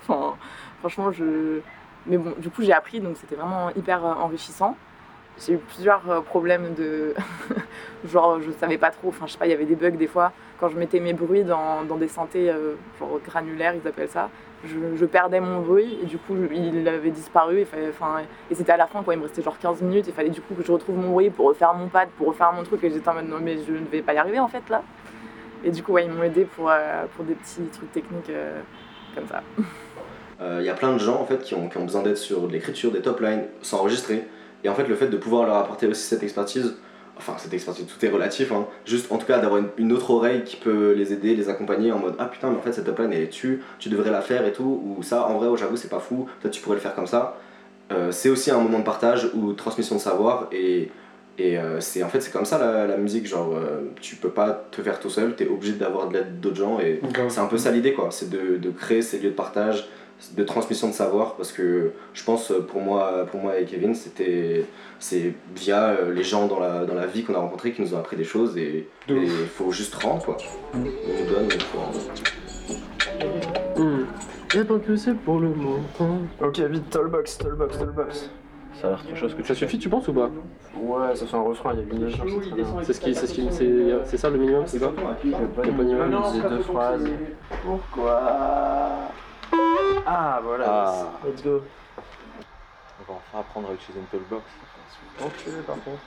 franchement, 0.81 1.13
je. 1.13 1.61
Mais 2.07 2.19
bon, 2.19 2.35
du 2.39 2.51
coup, 2.51 2.63
j'ai 2.63 2.73
appris, 2.73 3.01
donc 3.01 3.17
c'était 3.17 3.37
vraiment 3.37 3.71
hyper 3.71 4.05
euh, 4.05 4.15
enrichissant. 4.15 4.77
J'ai 5.39 5.55
eu 5.55 5.59
plusieurs 5.59 6.09
euh, 6.11 6.21
problèmes 6.21 6.75
de. 6.75 7.15
genre, 8.05 8.41
je 8.41 8.51
savais 8.53 8.79
pas 8.79 8.91
trop, 8.91 9.09
enfin, 9.09 9.27
je 9.27 9.33
sais 9.33 9.39
pas, 9.39 9.47
il 9.47 9.51
y 9.51 9.55
avait 9.55 9.65
des 9.65 9.77
bugs 9.77 9.91
des 9.91 10.07
fois. 10.09 10.33
Quand 10.59 10.69
je 10.69 10.77
mettais 10.77 11.01
mes 11.01 11.13
bruits 11.13 11.45
dans, 11.45 11.85
des 11.97 12.09
synthés, 12.09 12.51
genre 12.99 13.21
granulaires, 13.27 13.75
ils 13.75 13.87
appellent 13.87 14.09
ça, 14.09 14.31
je, 14.67 15.05
perdais 15.05 15.41
mon 15.41 15.61
bruit 15.61 15.99
et 16.03 16.07
du 16.07 16.19
coup, 16.19 16.35
il 16.53 16.87
avait 16.89 17.11
disparu. 17.11 17.61
Et 17.61 18.55
c'était 18.55 18.73
à 18.73 18.77
la 18.77 18.87
fin, 18.87 19.03
quoi, 19.03 19.15
il 19.15 19.19
me 19.19 19.25
restait 19.25 19.43
genre 19.43 19.59
15 19.59 19.83
minutes. 19.83 20.07
Il 20.09 20.13
fallait 20.13 20.31
du 20.31 20.41
coup 20.41 20.55
que 20.55 20.63
je 20.63 20.73
retrouve 20.73 20.97
mon 20.97 21.11
bruit 21.11 21.31
pour 21.31 21.47
refaire 21.47 21.75
mon 21.75 21.89
pad, 21.89 22.09
pour 22.17 22.29
refaire 22.29 22.53
mon 22.53 22.63
truc. 22.63 22.83
Et 22.85 22.91
j'étais 22.91 23.09
en 23.09 23.15
mode, 23.15 23.29
non, 23.29 23.39
mais 23.41 23.59
je 23.67 23.73
ne 23.73 23.87
vais 23.87 24.03
pas 24.03 24.15
y 24.15 24.19
arriver 24.19 24.41
en 24.41 24.49
fait 24.49 24.63
là. 24.69 24.83
Et 25.65 25.71
du 25.71 25.83
coup, 25.83 25.97
ils 25.99 26.11
m'ont 26.11 26.23
aidé 26.23 26.45
pour, 26.45 26.71
euh, 26.71 27.05
pour 27.15 27.25
des 27.25 27.35
petits 27.35 27.63
trucs 27.73 27.93
techniques 27.93 28.31
euh, 28.31 28.61
comme 29.15 29.27
ça. 29.27 29.43
Il 30.39 30.67
y 30.67 30.69
a 30.69 30.75
plein 30.75 30.93
de 30.93 30.99
gens 30.99 31.19
en 31.19 31.25
fait 31.25 31.39
qui 31.39 31.55
ont, 31.55 31.71
qui 31.71 31.79
ont 31.79 31.85
besoin 31.85 32.03
d'aide 32.03 32.19
sur 32.19 32.47
l'écriture, 32.47 32.93
des 32.93 33.01
top 33.01 33.21
lines, 33.21 33.45
s'enregistrer. 33.63 34.27
Et 34.65 34.69
en 34.69 34.75
fait, 34.75 34.87
le 34.87 34.95
fait 34.95 35.09
de 35.09 35.17
pouvoir 35.17 35.47
leur 35.47 35.57
apporter 35.57 35.87
aussi 35.87 36.03
cette 36.03 36.23
expertise, 36.23 36.77
enfin 37.19 37.35
cette 37.39 37.53
expertise, 37.53 37.87
tout 37.87 38.05
est 38.05 38.09
relatif, 38.11 38.53
hein, 38.53 38.67
juste 38.85 39.11
en 39.11 39.19
tout 39.19 39.27
cas 39.27 39.39
d'avoir 39.39 39.61
une, 39.61 39.69
une 39.79 39.93
autre 39.93 40.11
oreille 40.11 40.45
qui 40.45 40.57
peut 40.57 40.93
les 40.93 41.13
aider, 41.13 41.35
les 41.35 41.49
accompagner 41.49 41.93
en 41.93 41.99
mode 41.99 42.15
ah 42.19 42.27
putain, 42.27 42.51
mais 42.51 42.57
en 42.57 42.61
fait 42.61 42.73
cette 42.73 42.85
top 42.85 42.99
line 42.99 43.13
elle 43.13 43.23
est 43.23 43.27
dessus, 43.27 43.63
tu 43.79 43.89
devrais 43.89 44.11
la 44.11 44.21
faire 44.21 44.47
et 44.47 44.53
tout, 44.53 44.83
ou 44.85 45.03
ça 45.03 45.27
en 45.27 45.39
vrai, 45.39 45.49
oh, 45.51 45.57
j'avoue, 45.57 45.77
c'est 45.77 45.91
pas 45.91 46.01
fou, 46.01 46.29
peut-être 46.41 46.55
tu 46.55 46.61
pourrais 46.61 46.77
le 46.77 46.83
faire 46.83 46.95
comme 46.95 47.07
ça. 47.07 47.39
Euh, 47.93 48.11
c'est 48.11 48.29
aussi 48.29 48.51
un 48.51 48.59
moment 48.59 48.81
de 48.81 48.85
partage 48.85 49.31
ou 49.35 49.53
de 49.53 49.57
transmission 49.57 49.97
de 49.97 50.01
savoir 50.01 50.49
et. 50.53 50.91
Et 51.39 51.59
euh, 51.59 51.81
c'est 51.81 52.03
en 52.03 52.09
fait 52.09 52.23
c'est 52.23 52.33
comme 52.33 52.47
ça 52.47 52.57
la, 52.57 52.87
la 52.87 52.97
musique, 52.97 53.27
genre 53.27 53.55
euh, 53.55 53.83
tu 54.01 54.17
peux 54.17 54.31
pas 54.31 54.69
te 54.71 54.81
faire 54.81 54.99
tout 54.99 55.11
seul, 55.11 55.37
t'es 55.37 55.47
obligé 55.47 55.75
d'avoir 55.75 56.09
de 56.09 56.15
l'aide 56.15 56.41
d'autres 56.41 56.57
gens 56.57 56.81
et 56.81 56.99
c'est 57.29 57.41
un 57.41 57.47
peu 57.47 57.59
ça 57.59 57.71
l'idée 57.71 57.93
quoi, 57.93 58.09
c'est 58.11 58.31
de, 58.31 58.57
de 58.57 58.71
créer 58.71 59.03
ces 59.03 59.19
lieux 59.19 59.29
de 59.29 59.35
partage, 59.35 59.87
de 60.37 60.45
transmission 60.45 60.89
de 60.89 60.95
savoir 60.95 61.35
parce 61.35 61.53
que 61.53 61.93
je 62.15 62.25
pense 62.25 62.51
euh, 62.51 62.61
pour 62.61 62.81
moi, 62.81 63.27
pour 63.31 63.41
moi 63.41 63.59
et 63.59 63.65
Kevin 63.65 63.95
c'était 63.95 64.65
c'est 64.99 65.35
via 65.55 65.89
euh, 65.91 66.13
les 66.13 66.25
gens 66.25 66.47
dans 66.47 66.59
la, 66.59 66.85
dans 66.87 66.95
la 66.95 67.07
vie 67.07 67.23
qu'on 67.23 67.35
a 67.35 67.39
rencontrés 67.39 67.73
qui 67.73 67.83
nous 67.83 67.95
ont 67.95 67.99
appris 67.99 68.17
des 68.17 68.25
choses 68.25 68.57
et 68.57 68.89
il 69.09 69.29
faut 69.29 69.71
juste 69.73 69.95
rendre 69.95 70.25
quoi. 70.25 70.37
On 70.75 70.79
nous 70.79 70.85
donne, 70.85 71.49
il 71.53 71.63
faut 71.63 71.79
rendre. 71.79 71.99
Y'a 74.55 74.65
pas 74.65 74.79
que 74.79 74.97
c'est 74.97 75.15
pour 75.15 75.39
le 75.39 75.49
moment. 75.49 75.81
Ok, 76.41 76.61
vite, 76.61 76.89
tollbox, 76.89 77.39
tollbox, 77.39 77.79
tollbox. 77.79 78.31
Ça 78.81 78.87
a 78.89 78.91
l'air 78.91 79.05
trop 79.05 79.15
chose 79.15 79.35
que 79.35 79.43
tu 79.43 79.49
Ça 79.49 79.55
suffit, 79.55 79.79
tu 79.79 79.89
penses 79.89 80.09
ou 80.09 80.13
pas? 80.13 80.31
Ouais, 80.79 81.15
ça 81.15 81.27
fait 81.27 81.37
un 81.37 81.43
refrain, 81.43 81.75
il 81.75 81.79
y 81.79 81.83
a 81.83 81.85
une 81.85 82.07
ligne. 82.07 82.17
C'est 82.83 82.93
ce 82.93 83.01
qui, 83.01 83.15
c'est 83.15 83.27
ce 83.27 83.35
qui, 83.35 83.49
c'est, 83.51 83.71
c'est 84.05 84.17
ça 84.17 84.31
le 84.31 84.39
minimum, 84.39 84.65
c'est 84.67 84.79
quoi 84.79 84.93
Il 85.25 85.31
n'y 85.31 85.37
a 85.37 85.39
pas 85.41 85.63
de 85.63 85.71
minimum, 85.71 86.23
c'est 86.33 86.49
deux 86.49 86.61
phrases. 86.61 87.05
Pourquoi? 87.65 88.21
Ah 90.07 90.41
voilà. 90.43 90.65
Ah. 90.69 91.07
Let's 91.27 91.43
go. 91.43 91.63
On 93.01 93.13
va 93.13 93.19
enfin 93.19 93.41
apprendre 93.41 93.71
à 93.71 93.75
utiliser 93.75 94.01
une 94.01 94.07
tollbox. 94.07 94.45
Enculé 95.21 95.63
par 95.67 95.77
contre. 95.83 96.01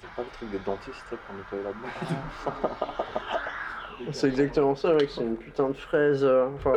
C'est 0.00 0.10
pas 0.14 0.22
le 0.22 0.28
truc 0.32 0.50
de 0.50 0.58
dentiste 0.58 1.04
pour 1.10 1.34
nettoyer 1.34 1.64
la 1.64 1.72
bouche. 1.72 2.92
C'est 4.12 4.28
exactement 4.28 4.74
ça, 4.76 4.92
mec, 4.92 5.08
c'est 5.10 5.22
une 5.22 5.38
putain 5.38 5.68
de 5.70 5.72
fraise. 5.74 6.22
euh, 6.22 6.48
Enfin. 6.56 6.72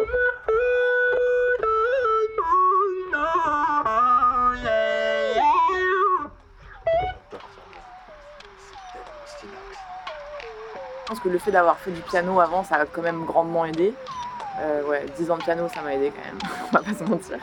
Pense 11.09 11.19
que 11.19 11.27
le 11.29 11.37
fait 11.39 11.51
d'avoir 11.51 11.77
fait 11.77 11.91
du 11.91 12.01
piano 12.01 12.39
avant, 12.39 12.63
ça 12.63 12.75
a 12.75 12.85
quand 12.85 13.01
même 13.01 13.25
grandement 13.25 13.65
aidé. 13.65 13.93
Euh, 14.61 14.83
ouais, 14.87 15.05
10 15.17 15.31
ans 15.31 15.37
de 15.37 15.43
piano, 15.43 15.67
ça 15.73 15.81
m'a 15.81 15.93
aidé 15.95 16.11
quand 16.15 16.23
même, 16.25 16.39
on 16.69 16.75
va 16.77 16.81
pas 16.83 16.93
se 16.93 17.03
mentir. 17.03 17.37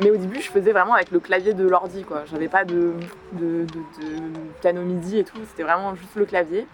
Mais 0.00 0.10
au 0.10 0.16
début, 0.16 0.40
je 0.40 0.50
faisais 0.50 0.72
vraiment 0.72 0.94
avec 0.94 1.10
le 1.12 1.20
clavier 1.20 1.52
de 1.54 1.66
l'ordi, 1.68 2.02
quoi. 2.04 2.22
J'avais 2.30 2.48
pas 2.48 2.64
de, 2.64 2.94
de, 3.32 3.62
de- 3.64 4.50
piano 4.60 4.82
MIDI 4.82 5.18
et 5.20 5.24
tout, 5.24 5.38
c'était 5.48 5.62
vraiment 5.62 5.94
juste 5.94 6.16
le 6.16 6.24
clavier. 6.24 6.66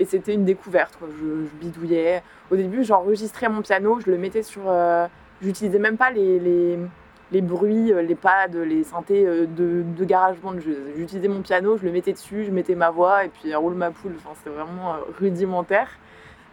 Et 0.00 0.04
c'était 0.04 0.34
une 0.34 0.44
découverte, 0.44 0.96
quoi. 0.98 1.08
Je, 1.20 1.44
je 1.44 1.50
bidouillais. 1.60 2.22
Au 2.50 2.56
début, 2.56 2.82
j'enregistrais 2.84 3.48
mon 3.48 3.62
piano, 3.62 4.00
je 4.04 4.10
le 4.10 4.16
mettais 4.18 4.42
sur. 4.42 4.62
euh, 4.66 5.06
J'utilisais 5.42 5.78
même 5.78 5.96
pas 5.96 6.10
les, 6.10 6.40
les, 6.40 6.78
les 7.30 7.42
bruits, 7.42 7.92
euh, 7.92 8.02
les 8.02 8.14
pads, 8.14 8.48
les 8.48 8.84
synthés 8.84 9.26
euh, 9.26 9.46
de, 9.46 9.82
de 9.96 10.04
GarageBand. 10.04 10.58
Je- 10.60 10.96
J'utilisais 10.96 11.28
mon 11.28 11.42
piano, 11.42 11.76
je 11.76 11.84
le 11.84 11.92
mettais 11.92 12.12
dessus, 12.12 12.44
je 12.44 12.50
mettais 12.50 12.74
ma 12.74 12.90
voix 12.90 13.24
et 13.24 13.28
puis 13.28 13.52
euh, 13.52 13.58
roule 13.58 13.74
ma 13.74 13.90
poule. 13.90 14.14
Enfin, 14.16 14.30
c'était 14.36 14.50
vraiment 14.50 14.96
rudimentaire. 15.18 15.88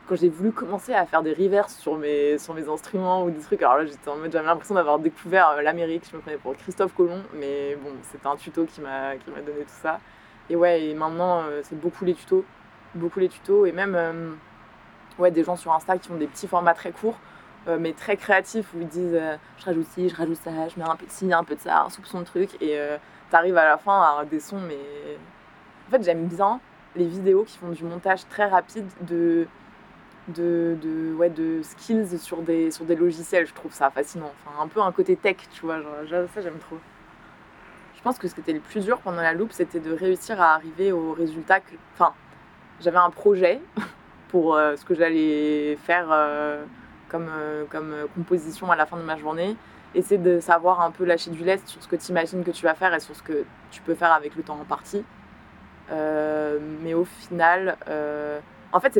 Quand 0.07 0.15
j'ai 0.15 0.29
voulu 0.29 0.51
commencer 0.51 0.93
à 0.93 1.05
faire 1.05 1.23
des 1.23 1.33
reverses 1.33 1.77
sur 1.77 1.97
mes, 1.97 2.37
sur 2.37 2.53
mes 2.53 2.69
instruments 2.69 3.23
ou 3.23 3.31
des 3.31 3.39
trucs, 3.39 3.61
alors 3.63 3.77
là 3.77 3.85
j'étais 3.85 4.07
en 4.09 4.17
mode 4.17 4.31
j'avais 4.31 4.45
l'impression 4.45 4.75
d'avoir 4.75 4.99
découvert 4.99 5.61
l'Amérique. 5.63 6.03
Je 6.11 6.15
me 6.15 6.21
prenais 6.21 6.37
pour 6.37 6.55
Christophe 6.57 6.93
Colomb, 6.93 7.23
mais 7.33 7.75
bon, 7.83 7.89
c'était 8.11 8.27
un 8.27 8.35
tuto 8.35 8.65
qui 8.65 8.81
m'a 8.81 9.15
donné 9.15 9.61
tout 9.61 9.81
ça. 9.81 9.99
Et 10.49 10.55
ouais, 10.55 10.83
et 10.89 10.93
maintenant 10.93 11.41
c'est 11.63 11.79
beaucoup 11.79 12.05
les 12.05 12.13
tutos, 12.13 12.45
beaucoup 12.93 13.19
les 13.19 13.29
tutos 13.29 13.65
et 13.65 13.71
même 13.71 13.97
ouais, 15.17 15.31
des 15.31 15.43
gens 15.43 15.55
sur 15.55 15.73
Insta 15.73 15.97
qui 15.97 16.07
font 16.07 16.17
des 16.17 16.27
petits 16.27 16.47
formats 16.47 16.75
très 16.75 16.91
courts 16.91 17.17
euh, 17.67 17.77
mais 17.79 17.93
très 17.93 18.15
créatifs 18.15 18.73
où 18.75 18.81
ils 18.81 18.87
disent 18.87 19.15
euh, 19.15 19.37
je 19.57 19.65
rajoute 19.65 19.87
ci, 19.87 20.09
je 20.09 20.15
rajoute 20.15 20.37
ça, 20.37 20.51
je 20.67 20.79
mets 20.79 20.87
un 20.87 20.95
peu 20.95 21.05
de 21.05 21.11
ci, 21.11 21.33
un 21.33 21.43
peu 21.43 21.55
de 21.55 21.59
ça, 21.59 21.83
un 21.83 21.89
soupçon 21.89 22.19
de 22.19 22.25
truc 22.25 22.61
et 22.61 22.77
euh, 22.77 22.97
t'arrives 23.31 23.57
à 23.57 23.65
la 23.65 23.77
fin 23.77 24.19
à 24.19 24.23
des 24.25 24.39
sons 24.39 24.61
mais 24.61 24.77
en 25.87 25.91
fait 25.91 26.03
j'aime 26.03 26.27
bien 26.27 26.59
les 26.95 27.05
vidéos 27.05 27.43
qui 27.43 27.57
font 27.57 27.69
du 27.69 27.83
montage 27.83 28.27
très 28.29 28.45
rapide 28.45 28.85
de 29.01 29.47
de, 30.27 30.75
de, 30.81 31.13
ouais, 31.13 31.29
de 31.29 31.61
skills 31.61 32.17
sur 32.17 32.41
des, 32.41 32.71
sur 32.71 32.83
des 32.85 32.95
logiciels, 32.95 33.45
je 33.45 33.53
trouve 33.53 33.71
ça 33.71 33.91
fascinant. 33.91 34.31
Enfin, 34.43 34.59
un 34.63 34.67
peu 34.67 34.81
un 34.81 34.91
côté 34.91 35.15
tech, 35.15 35.35
tu 35.53 35.61
vois, 35.61 35.79
genre, 35.81 36.25
ça 36.33 36.41
j'aime 36.41 36.57
trop. 36.57 36.79
pense 38.03 38.17
que 38.17 38.27
ce 38.27 38.33
qui 38.33 38.41
était 38.41 38.53
le 38.53 38.59
plus 38.59 38.83
dur 38.83 38.97
pendant 39.01 39.21
la 39.21 39.33
loupe, 39.33 39.51
c'était 39.51 39.79
de 39.79 39.93
réussir 39.93 40.41
à 40.41 40.55
arriver 40.55 40.91
au 40.91 41.13
résultat 41.13 41.59
que. 41.59 41.75
Enfin, 41.93 42.11
j'avais 42.81 42.97
un 42.97 43.11
projet 43.11 43.61
pour 44.29 44.55
ce 44.55 44.83
que 44.83 44.95
j'allais 44.95 45.75
faire 45.83 46.07
comme, 47.15 47.29
euh, 47.29 47.65
euh, 47.73 48.07
composition 48.15 48.71
à 48.71 48.75
la 48.75 48.85
fin 48.85 48.97
de 48.97 49.03
ma 49.03 49.17
journée. 49.17 49.55
C'est 50.01 50.17
de 50.17 50.41
savoir 50.41 50.81
un 50.81 50.91
peu 50.91 51.05
lâcher 51.05 51.31
du 51.31 51.43
lest 51.45 51.65
sur 51.67 51.81
ce 51.81 51.87
que 51.87 51.95
tu 51.95 52.11
imagines 52.11 52.43
que 52.43 52.51
tu 52.51 52.65
vas 52.65 52.73
faire 52.73 52.93
et 52.93 52.99
sur 52.99 53.15
ce 53.15 53.23
que 53.23 53.45
tu 53.71 53.81
peux 53.81 53.95
faire 53.95 54.11
avec 54.11 54.35
le 54.35 54.43
temps 54.43 54.59
en 54.59 54.65
partie. 54.65 55.05
Euh, 55.91 56.59
mais 56.83 56.93
au 56.93 57.05
final, 57.05 57.77
euh, 57.87 58.39
en 58.73 58.79
fait, 58.81 58.93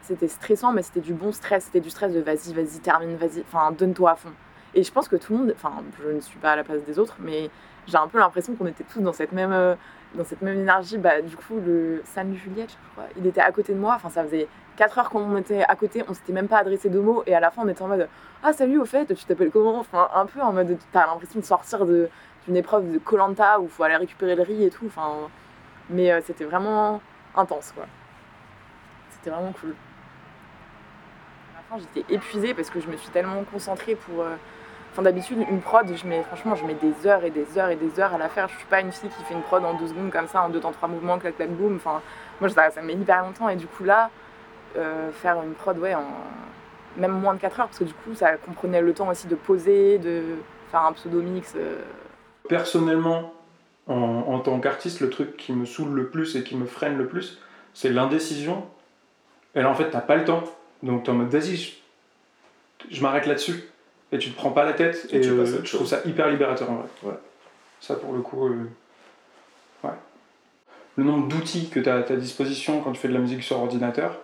c'était 0.00 0.28
stressant, 0.28 0.72
mais 0.72 0.82
c'était 0.82 1.00
du 1.00 1.12
bon 1.12 1.32
stress. 1.32 1.64
C'était 1.64 1.80
du 1.80 1.90
stress 1.90 2.14
de 2.14 2.20
vas-y, 2.20 2.54
vas-y, 2.54 2.80
termine, 2.80 3.16
vas-y, 3.16 3.42
enfin, 3.42 3.72
donne-toi 3.72 4.12
à 4.12 4.14
fond. 4.14 4.32
Et 4.74 4.82
je 4.82 4.90
pense 4.90 5.06
que 5.06 5.16
tout 5.16 5.34
le 5.34 5.38
monde, 5.40 5.54
enfin, 5.54 5.82
je 6.02 6.08
ne 6.08 6.20
suis 6.20 6.38
pas 6.38 6.52
à 6.52 6.56
la 6.56 6.64
place 6.64 6.82
des 6.84 6.98
autres, 6.98 7.16
mais 7.20 7.50
j'ai 7.86 7.98
un 7.98 8.08
peu 8.08 8.18
l'impression 8.18 8.54
qu'on 8.54 8.66
était 8.66 8.84
tous 8.84 9.00
dans 9.00 9.12
cette 9.12 9.32
même, 9.32 9.76
dans 10.18 10.24
cette 10.24 10.42
même 10.42 10.58
énergie. 10.58 10.98
Bah, 10.98 11.22
du 11.22 11.36
coup, 11.36 11.58
le 11.64 12.02
San 12.04 12.34
Juliette, 12.34 12.70
je 12.70 12.90
crois, 12.92 13.04
il 13.16 13.26
était 13.26 13.40
à 13.40 13.50
côté 13.52 13.72
de 13.72 13.78
moi. 13.78 13.94
Enfin, 13.96 14.10
ça 14.10 14.22
faisait 14.24 14.48
4 14.76 14.98
heures 14.98 15.10
qu'on 15.10 15.36
était 15.38 15.62
à 15.62 15.76
côté, 15.76 16.04
on 16.08 16.14
s'était 16.14 16.32
même 16.32 16.48
pas 16.48 16.58
adressé 16.58 16.90
de 16.90 16.98
mots. 16.98 17.22
Et 17.26 17.34
à 17.34 17.40
la 17.40 17.50
fin, 17.50 17.62
on 17.64 17.68
était 17.68 17.82
en 17.82 17.88
mode 17.88 18.08
Ah, 18.42 18.52
salut, 18.52 18.78
au 18.78 18.84
fait, 18.84 19.06
tu 19.14 19.24
t'appelles 19.24 19.50
comment? 19.50 19.78
Enfin, 19.78 20.08
un 20.14 20.26
peu 20.26 20.40
en 20.42 20.52
mode 20.52 20.76
t'as 20.92 21.06
l'impression 21.06 21.40
de 21.40 21.44
sortir 21.44 21.86
d'une 21.86 22.56
épreuve 22.56 22.92
de 22.92 22.98
Colanta 22.98 23.60
où 23.60 23.68
faut 23.68 23.84
aller 23.84 23.96
récupérer 23.96 24.34
le 24.34 24.42
riz 24.42 24.64
et 24.64 24.70
tout. 24.70 24.86
Enfin, 24.86 25.28
mais 25.88 26.12
euh, 26.12 26.20
c'était 26.26 26.44
vraiment 26.44 27.00
intense, 27.34 27.72
quoi. 27.72 27.86
C'était 29.10 29.30
vraiment 29.30 29.52
cool. 29.60 29.74
À 31.54 31.58
la 31.58 31.62
fin, 31.78 31.86
j'étais 31.94 32.12
épuisée 32.14 32.54
parce 32.54 32.70
que 32.70 32.80
je 32.80 32.88
me 32.88 32.96
suis 32.96 33.10
tellement 33.10 33.42
concentrée 33.44 33.94
pour. 33.94 34.22
euh, 34.22 34.36
Enfin, 34.92 35.02
d'habitude, 35.02 35.38
une 35.48 35.60
prod, 35.60 35.86
je 35.94 36.06
mets, 36.06 36.22
franchement, 36.22 36.54
je 36.56 36.64
mets 36.64 36.74
des 36.74 37.06
heures 37.06 37.24
et 37.24 37.30
des 37.30 37.58
heures 37.58 37.68
et 37.68 37.76
des 37.76 38.00
heures 38.00 38.14
à 38.14 38.18
la 38.18 38.28
faire. 38.28 38.48
Je 38.48 38.56
suis 38.56 38.66
pas 38.66 38.80
une 38.80 38.90
fille 38.90 39.10
qui 39.10 39.22
fait 39.24 39.34
une 39.34 39.42
prod 39.42 39.64
en 39.64 39.74
deux 39.74 39.88
secondes 39.88 40.10
comme 40.10 40.26
ça, 40.26 40.42
en 40.42 40.48
deux 40.48 40.60
temps, 40.60 40.72
trois 40.72 40.88
mouvements, 40.88 41.18
clac, 41.18 41.36
clac, 41.36 41.50
boum. 41.50 41.76
Enfin, 41.76 42.00
moi, 42.40 42.48
ça, 42.48 42.70
ça 42.70 42.82
me 42.82 42.88
met 42.88 42.94
hyper 42.94 43.22
longtemps. 43.22 43.48
Et 43.48 43.56
du 43.56 43.66
coup, 43.66 43.84
là, 43.84 44.10
euh, 44.76 45.10
faire 45.12 45.40
une 45.42 45.52
prod, 45.54 45.78
ouais, 45.78 45.94
en 45.94 46.04
même 46.96 47.12
moins 47.12 47.34
de 47.34 47.40
4 47.40 47.60
heures, 47.60 47.66
parce 47.66 47.78
que 47.78 47.84
du 47.84 47.94
coup, 47.94 48.14
ça 48.14 48.36
comprenait 48.36 48.82
le 48.82 48.92
temps 48.92 49.08
aussi 49.08 49.26
de 49.26 49.34
poser, 49.34 49.98
de 49.98 50.22
faire 50.70 50.82
un 50.82 50.92
pseudo-mix. 50.92 51.54
euh. 51.56 51.78
Personnellement, 52.48 53.32
en, 53.86 54.38
tant 54.40 54.60
qu'artiste, 54.60 55.00
le 55.00 55.10
truc 55.10 55.36
qui 55.36 55.52
me 55.52 55.64
saoule 55.64 55.94
le 55.94 56.08
plus 56.08 56.36
et 56.36 56.42
qui 56.42 56.56
me 56.56 56.66
freine 56.66 56.98
le 56.98 57.06
plus, 57.06 57.40
c'est 57.72 57.88
l'indécision. 57.88 58.66
Et 59.54 59.62
là, 59.62 59.70
en 59.70 59.74
fait, 59.74 59.90
t'as 59.90 60.00
pas 60.00 60.16
le 60.16 60.24
temps. 60.24 60.42
Donc, 60.82 61.04
t'es 61.04 61.10
en 61.10 61.14
mode, 61.14 61.28
vas-y, 61.28 61.74
je 62.90 63.02
m'arrête 63.02 63.26
là-dessus. 63.26 63.64
Et 64.12 64.18
tu 64.18 64.30
te 64.30 64.36
prends 64.36 64.50
pas 64.50 64.64
la 64.64 64.72
tête. 64.72 65.06
Et 65.10 65.16
Et, 65.16 65.20
tu 65.20 65.30
euh, 65.30 65.42
passes 65.42 65.52
à 65.52 65.56
autre 65.56 65.66
je 65.66 65.76
trouve 65.76 65.86
ça 65.86 66.00
hyper 66.04 66.28
libérateur 66.28 66.70
en 66.70 66.76
vrai. 66.76 66.86
Ouais. 67.02 67.18
Ça, 67.80 67.94
pour 67.94 68.12
le 68.12 68.20
coup, 68.20 68.46
euh, 68.46 68.64
ouais. 69.84 69.94
Le 70.96 71.04
nombre 71.04 71.28
d'outils 71.28 71.68
que 71.68 71.80
tu 71.80 71.88
as 71.88 71.96
à 71.96 72.02
ta 72.02 72.16
disposition 72.16 72.80
quand 72.80 72.92
tu 72.92 73.00
fais 73.00 73.08
de 73.08 73.14
la 73.14 73.20
musique 73.20 73.42
sur 73.42 73.58
ordinateur, 73.58 74.18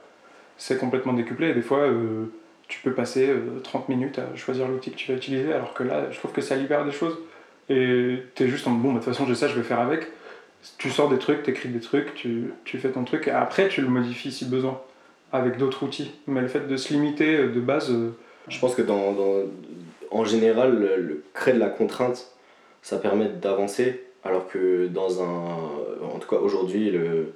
c'est 0.57 0.79
complètement 0.79 1.13
décuplé. 1.13 1.51
Et 1.51 1.55
des 1.55 1.63
fois, 1.63 1.81
euh, 1.81 2.27
tu 2.69 2.81
peux 2.81 2.93
passer 2.93 3.29
euh, 3.29 3.61
30 3.63 3.89
minutes 3.89 4.19
à 4.19 4.35
choisir 4.37 4.69
l'outil 4.69 4.91
que 4.91 4.97
tu 4.97 5.11
vas 5.13 5.19
utiliser, 5.19 5.53
alors 5.53 5.75
que 5.75 5.83
là, 5.83 6.11
je 6.11 6.19
trouve 6.19 6.33
que 6.33 6.41
ça 6.41 6.57
libère 6.57 6.85
des 6.85 6.93
choses. 6.93 7.19
Et 7.69 8.23
tu 8.35 8.45
es 8.45 8.49
juste 8.49 8.67
en 8.67 8.73
bon, 8.73 8.89
bah, 8.89 8.99
de 8.99 9.05
toute 9.05 9.13
façon, 9.13 9.27
j'ai 9.27 9.35
ça, 9.35 9.49
je 9.49 9.55
vais 9.55 9.63
faire 9.63 9.81
avec. 9.81 10.09
Tu 10.79 10.91
sors 10.91 11.09
des 11.09 11.19
trucs, 11.19 11.43
tu 11.43 11.51
écris 11.51 11.69
des 11.69 11.81
trucs, 11.81 12.15
tu, 12.15 12.53
tu 12.65 12.79
fais 12.79 12.91
ton 12.91 13.05
truc, 13.05 13.29
et 13.29 13.31
après, 13.31 13.69
tu 13.69 13.83
le 13.83 13.89
modifies 13.89 14.33
si 14.33 14.47
besoin, 14.47 14.81
avec 15.33 15.59
d'autres 15.59 15.83
outils. 15.83 16.13
Mais 16.27 16.41
le 16.41 16.49
fait 16.49 16.67
de 16.67 16.77
se 16.77 16.93
limiter 16.93 17.37
euh, 17.37 17.53
de 17.53 17.61
base. 17.61 17.93
Je 18.49 18.59
pense 18.59 18.75
que 18.75 18.83
dans, 18.83 19.13
dans- 19.13 19.43
en 20.11 20.25
général, 20.25 20.79
le, 20.79 20.97
le 20.97 21.25
créer 21.33 21.55
de 21.55 21.59
la 21.59 21.69
contrainte, 21.69 22.27
ça 22.83 22.99
permet 22.99 23.29
d'avancer, 23.29 24.05
alors 24.25 24.47
que 24.49 24.87
dans 24.87 25.23
un. 25.23 25.57
En 26.15 26.19
tout 26.21 26.29
cas, 26.29 26.37
aujourd'hui, 26.37 26.91
le- 26.91 27.33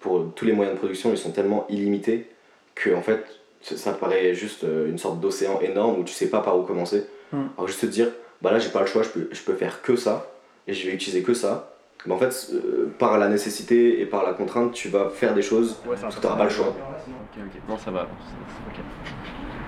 pour 0.00 0.32
tous 0.34 0.44
les 0.44 0.52
moyens 0.52 0.74
de 0.76 0.78
production, 0.78 1.10
ils 1.10 1.18
sont 1.18 1.32
tellement 1.32 1.66
illimités 1.68 2.26
que, 2.74 2.94
en 2.94 3.02
fait, 3.02 3.24
ça 3.62 3.92
paraît 3.92 4.34
juste 4.34 4.64
euh, 4.64 4.88
une 4.88 4.98
sorte 4.98 5.20
d'océan 5.20 5.60
énorme 5.60 6.00
où 6.00 6.04
tu 6.04 6.12
sais 6.12 6.28
pas 6.28 6.40
par 6.40 6.58
où 6.58 6.62
commencer. 6.62 7.04
Mm. 7.32 7.42
Alors, 7.56 7.66
juste 7.68 7.80
te 7.80 7.86
dire, 7.86 8.08
bah 8.42 8.52
là, 8.52 8.58
j'ai 8.58 8.68
pas 8.70 8.80
le 8.80 8.86
choix, 8.86 9.02
je 9.02 9.08
peux, 9.08 9.28
je 9.32 9.42
peux 9.42 9.54
faire 9.54 9.82
que 9.82 9.96
ça, 9.96 10.30
et 10.68 10.74
je 10.74 10.86
vais 10.86 10.94
utiliser 10.94 11.22
que 11.22 11.34
ça. 11.34 11.73
Mais 12.06 12.12
en 12.14 12.18
fait, 12.18 12.50
euh, 12.52 12.92
par 12.98 13.16
la 13.18 13.28
nécessité 13.28 14.00
et 14.00 14.06
par 14.06 14.24
la 14.24 14.32
contrainte, 14.34 14.72
tu 14.72 14.88
vas 14.88 15.08
faire 15.08 15.32
des 15.34 15.40
choses 15.42 15.80
parce 16.00 16.14
que 16.14 16.20
tu 16.20 16.26
n'auras 16.26 16.38
pas 16.38 16.44
le 16.44 16.50
choix. 16.50 16.68
Ok, 16.68 17.38
ok. 17.38 17.60
Non, 17.68 17.78
ça 17.78 17.90
va. 17.90 18.02
ok. 18.02 18.80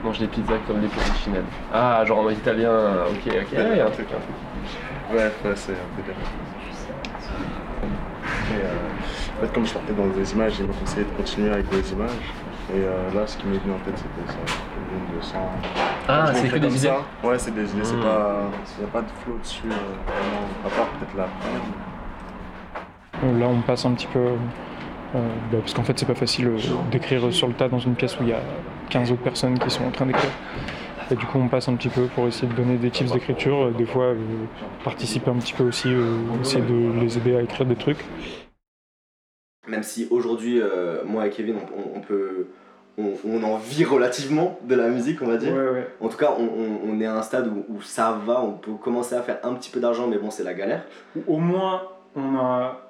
Mange 0.05 0.18
des 0.18 0.27
pizzas 0.27 0.59
comme 0.66 0.81
des 0.81 0.88
porrichinelles. 0.88 1.44
Ah, 1.72 2.05
genre 2.05 2.18
en 2.18 2.29
italien. 2.31 3.07
Ok, 3.11 3.27
ok. 3.27 3.46
Ah, 3.57 3.62
il 3.72 3.77
y 3.79 3.81
a 3.81 3.87
un 3.87 3.90
truc. 3.90 4.07
un 4.11 4.20
truc. 4.20 5.18
Ouais, 5.18 5.25
ouais, 5.49 5.57
c'est 5.57 5.72
un 5.72 5.77
peu. 5.96 6.12
Et, 8.53 8.61
euh, 8.64 9.38
en 9.38 9.40
fait, 9.46 9.53
comme 9.53 9.66
je 9.66 9.72
partais 9.72 9.92
dans 9.92 10.07
des 10.09 10.33
images, 10.33 10.55
ils 10.61 10.66
m'ont 10.66 10.72
conseillé 10.75 11.05
de 11.05 11.11
continuer 11.16 11.51
avec 11.51 11.68
des 11.70 11.92
images. 11.92 12.11
Et 12.75 12.81
euh, 12.81 13.14
là, 13.14 13.27
ce 13.27 13.37
qui 13.38 13.46
m'est 13.46 13.59
venu 13.59 13.72
en 13.75 13.79
tête, 13.79 13.96
c'était 13.96 14.33
ça. 14.33 14.38
Une 14.92 14.99
ligne 14.99 15.16
de 15.18 15.22
sang. 15.25 15.51
Ah, 16.09 16.27
Je 16.29 16.33
l'ai 16.33 16.38
c'est 16.40 16.49
que 16.49 16.55
des 16.55 16.61
comme 16.61 16.70
idées 16.77 16.79
ça. 16.88 16.96
Ouais, 17.25 17.38
c'est 17.38 17.55
des 17.55 17.70
idées. 17.72 17.85
C'est 17.85 17.96
Hmm. 17.96 18.03
pas. 18.03 18.37
Il 18.79 18.85
n'y 18.85 18.88
a 18.90 18.92
pas 18.92 19.03
de 19.03 19.09
flow 19.25 19.38
dessus, 19.38 19.62
euh, 19.66 19.70
vraiment. 19.70 20.46
À 20.66 20.68
part 20.70 20.87
peut-être 20.99 21.16
la 21.16 21.25
première. 21.40 21.62
Là, 23.22 23.46
on 23.48 23.61
passe 23.62 23.85
un 23.87 23.92
petit 23.92 24.07
peu. 24.09 24.18
euh, 24.18 24.35
bah, 25.52 25.59
parce 25.61 25.74
qu'en 25.74 25.83
fait, 25.85 25.98
c'est 25.98 26.07
pas 26.07 26.14
facile 26.14 26.48
euh, 26.48 26.59
d'écrire 26.90 27.33
sur 27.33 27.48
le 27.48 27.55
tas 27.55 27.68
dans 27.68 27.79
une 27.79 27.94
pièce 27.94 28.18
où 28.20 28.22
il 28.22 28.29
y 28.29 28.33
a 28.33 28.40
15 28.90 29.12
autres 29.12 29.22
personnes 29.22 29.59
qui 29.59 29.70
sont 29.70 29.85
en 29.85 29.90
train 29.90 30.07
d'écrire. 30.07 30.31
Et 31.11 31.14
du 31.14 31.24
coup, 31.24 31.38
on 31.38 31.48
passe 31.48 31.68
un 31.68 31.74
petit 31.76 31.88
peu 31.88 32.07
pour 32.07 32.26
essayer 32.26 32.48
de 32.48 32.52
donner 32.55 32.76
des 32.76 32.90
tips 32.90 33.12
d'écriture. 33.12 33.66
euh, 33.66 33.70
Des 33.70 33.87
fois, 33.87 34.07
euh, 34.07 34.16
participer 34.85 35.31
un 35.31 35.37
petit 35.37 35.52
peu 35.55 35.64
aussi, 35.64 35.88
euh, 35.88 36.16
essayer 36.42 36.62
de 36.64 37.00
les 37.00 37.16
aider 37.16 37.37
à 37.37 37.42
écrire 37.42 37.64
des 37.66 37.76
trucs. 37.76 38.05
Même 39.68 39.83
si 39.83 40.07
aujourd'hui, 40.11 40.61
euh, 40.61 41.02
moi 41.05 41.26
et 41.26 41.31
Kevin, 41.31 41.57
on, 41.96 42.00
peut. 42.00 42.46
On, 42.98 43.12
on 43.29 43.42
en 43.42 43.57
vit 43.57 43.85
relativement 43.85 44.59
de 44.64 44.74
la 44.74 44.88
musique, 44.88 45.20
on 45.22 45.26
va 45.26 45.37
dire. 45.37 45.52
Ouais, 45.52 45.68
ouais. 45.70 45.88
En 46.00 46.09
tout 46.09 46.16
cas, 46.16 46.35
on, 46.38 46.42
on- 46.44 46.81
on 46.92 47.00
est 47.00 47.07
à 47.07 47.14
un 47.16 47.22
stade 47.22 47.48
où, 47.48 47.64
où 47.74 47.83
ça 47.83 48.18
va, 48.26 48.40
on 48.42 48.52
peut 48.52 48.72
commencer 48.74 49.14
à 49.16 49.22
faire 49.22 49.38
un 49.42 49.55
petit 49.55 49.70
peu 49.70 49.81
d'argent, 49.81 50.07
mais 50.07 50.18
bon, 50.18 50.31
c'est 50.31 50.44
la 50.44 50.55
galère. 50.55 50.85
Ou 51.16 51.35
Au 51.35 51.38
moins, 51.38 51.83
on 52.14 52.37
a 52.37 52.81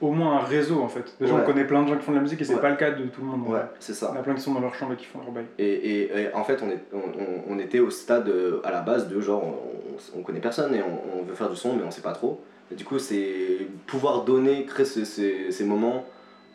au 0.00 0.10
moins 0.12 0.36
un 0.36 0.40
réseau 0.44 0.80
en 0.82 0.88
fait. 0.88 1.14
Déjà, 1.20 1.34
Ouais. 1.34 1.40
on 1.42 1.46
connaît 1.46 1.64
plein 1.64 1.82
de 1.82 1.88
gens 1.88 1.96
qui 1.96 2.02
font 2.02 2.12
de 2.12 2.16
la 2.16 2.22
musique 2.22 2.40
et 2.40 2.44
c'est 2.44 2.54
Ouais. 2.54 2.60
pas 2.60 2.70
le 2.70 2.76
cas 2.76 2.90
de 2.90 3.04
tout 3.06 3.20
le 3.22 3.26
monde. 3.26 3.48
Ouais, 3.48 3.60
c'est 3.80 3.94
ça. 3.94 4.08
Il 4.12 4.14
y 4.14 4.18
en 4.18 4.20
a 4.20 4.22
plein 4.24 4.34
qui 4.34 4.40
sont 4.42 4.52
dans 4.52 4.60
leur 4.60 4.74
chambre 4.74 4.92
et 4.92 4.96
qui 4.96 5.06
font 5.06 5.18
leur 5.20 5.30
bail. 5.30 5.46
Et, 5.58 5.64
et- 5.66 6.20
et 6.22 6.34
en 6.34 6.44
fait, 6.44 6.60
on, 6.62 6.68
est, 6.70 6.80
on, 6.92 6.98
on- 6.98 7.54
on 7.54 7.58
était 7.58 7.80
au 7.80 7.90
stade 7.90 8.28
euh, 8.28 8.60
à 8.64 8.70
la 8.70 8.82
base 8.82 9.08
de 9.08 9.20
genre, 9.20 9.42
on, 9.44 10.18
on 10.18 10.22
connaît 10.22 10.40
personne 10.40 10.74
et 10.74 10.82
on, 10.82 11.18
on 11.20 11.22
veut 11.22 11.34
faire 11.34 11.48
du 11.50 11.56
son, 11.56 11.74
mais 11.74 11.82
on 11.86 11.90
sait 11.90 12.02
pas 12.02 12.12
trop. 12.12 12.40
Et 12.70 12.74
du 12.74 12.84
coup, 12.84 12.98
c'est 12.98 13.58
pouvoir 13.86 14.24
donner, 14.24 14.64
créer 14.66 14.84
ces 14.86 15.64
moments 15.64 16.04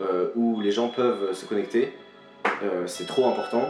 euh, 0.01 0.27
où 0.35 0.59
les 0.61 0.71
gens 0.71 0.89
peuvent 0.89 1.33
se 1.33 1.45
connecter, 1.45 1.93
euh, 2.63 2.83
c'est 2.87 3.05
trop 3.07 3.25
important. 3.27 3.63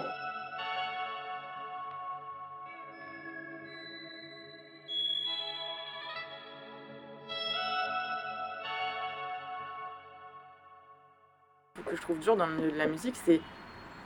Dur 12.20 12.36
dans 12.36 12.46
le 12.46 12.54
milieu 12.54 12.72
de 12.72 12.78
la 12.78 12.88
musique, 12.88 13.16
c'est 13.26 13.42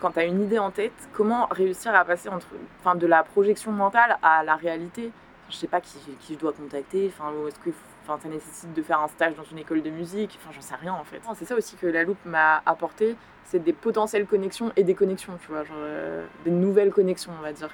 quand 0.01 0.11
tu 0.11 0.19
as 0.19 0.25
une 0.25 0.43
idée 0.43 0.59
en 0.59 0.71
tête, 0.71 0.93
comment 1.13 1.47
réussir 1.51 1.95
à 1.95 2.03
passer 2.05 2.29
entre, 2.29 2.47
de 2.95 3.07
la 3.07 3.23
projection 3.23 3.71
mentale 3.71 4.17
à 4.21 4.43
la 4.43 4.55
réalité. 4.55 5.11
Je 5.49 5.55
sais 5.55 5.67
pas 5.67 5.79
qui, 5.79 5.97
qui 6.21 6.33
je 6.33 6.39
dois 6.39 6.53
contacter, 6.53 7.11
enfin, 7.13 7.31
est-ce 7.47 7.59
que 7.59 7.69
ça 8.07 8.29
nécessite 8.29 8.73
de 8.73 8.81
faire 8.81 8.99
un 8.99 9.07
stage 9.07 9.35
dans 9.35 9.43
une 9.43 9.59
école 9.59 9.81
de 9.81 9.89
musique, 9.89 10.37
enfin, 10.41 10.51
j'en 10.53 10.61
sais 10.61 10.75
rien 10.75 10.93
en 10.93 11.03
fait. 11.03 11.21
C'est 11.35 11.45
ça 11.45 11.55
aussi 11.55 11.75
que 11.75 11.87
la 11.87 12.03
loupe 12.03 12.23
m'a 12.25 12.61
apporté, 12.65 13.15
c'est 13.45 13.59
des 13.59 13.73
potentielles 13.73 14.25
connexions 14.25 14.71
et 14.75 14.83
des 14.83 14.95
connexions, 14.95 15.37
tu 15.41 15.47
vois, 15.51 15.63
genre 15.63 15.77
euh, 15.79 16.25
des 16.43 16.51
nouvelles 16.51 16.91
connexions, 16.91 17.31
on 17.37 17.41
va 17.41 17.53
dire, 17.53 17.69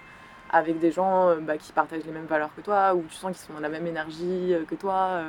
avec 0.49 0.79
des 0.79 0.91
gens 0.91 1.29
euh, 1.29 1.35
bah, 1.37 1.57
qui 1.57 1.71
partagent 1.71 2.05
les 2.05 2.11
mêmes 2.11 2.25
valeurs 2.25 2.53
que 2.55 2.61
toi, 2.61 2.93
ou 2.93 3.03
tu 3.09 3.15
sens 3.15 3.31
qu'ils 3.31 3.45
sont 3.45 3.53
dans 3.53 3.59
la 3.59 3.69
même 3.69 3.87
énergie 3.87 4.53
euh, 4.53 4.63
que 4.65 4.75
toi. 4.75 5.23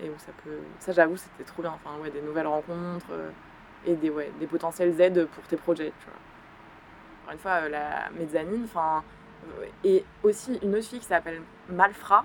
Et 0.00 0.10
où 0.10 0.14
ça 0.18 0.32
peut. 0.42 0.58
Ça, 0.80 0.92
j'avoue, 0.92 1.16
c'était 1.16 1.44
trop 1.44 1.62
bien. 1.62 1.72
Enfin, 1.72 1.96
ouais, 2.02 2.10
des 2.10 2.20
nouvelles 2.20 2.48
rencontres 2.48 3.06
euh, 3.12 3.30
et 3.86 3.94
des, 3.94 4.10
ouais, 4.10 4.32
des 4.40 4.46
potentielles 4.46 5.00
aides 5.00 5.26
pour 5.26 5.44
tes 5.44 5.56
projets. 5.56 5.92
Encore 7.22 7.32
une 7.32 7.38
fois, 7.38 7.52
euh, 7.62 7.68
la 7.68 8.10
mezzanine, 8.18 8.64
enfin. 8.64 9.04
euh, 9.60 9.66
et 9.84 10.04
aussi 10.24 10.58
une 10.62 10.74
autre 10.74 10.86
fille 10.86 10.98
qui 10.98 11.06
s'appelle 11.06 11.40
Malfra. 11.68 12.24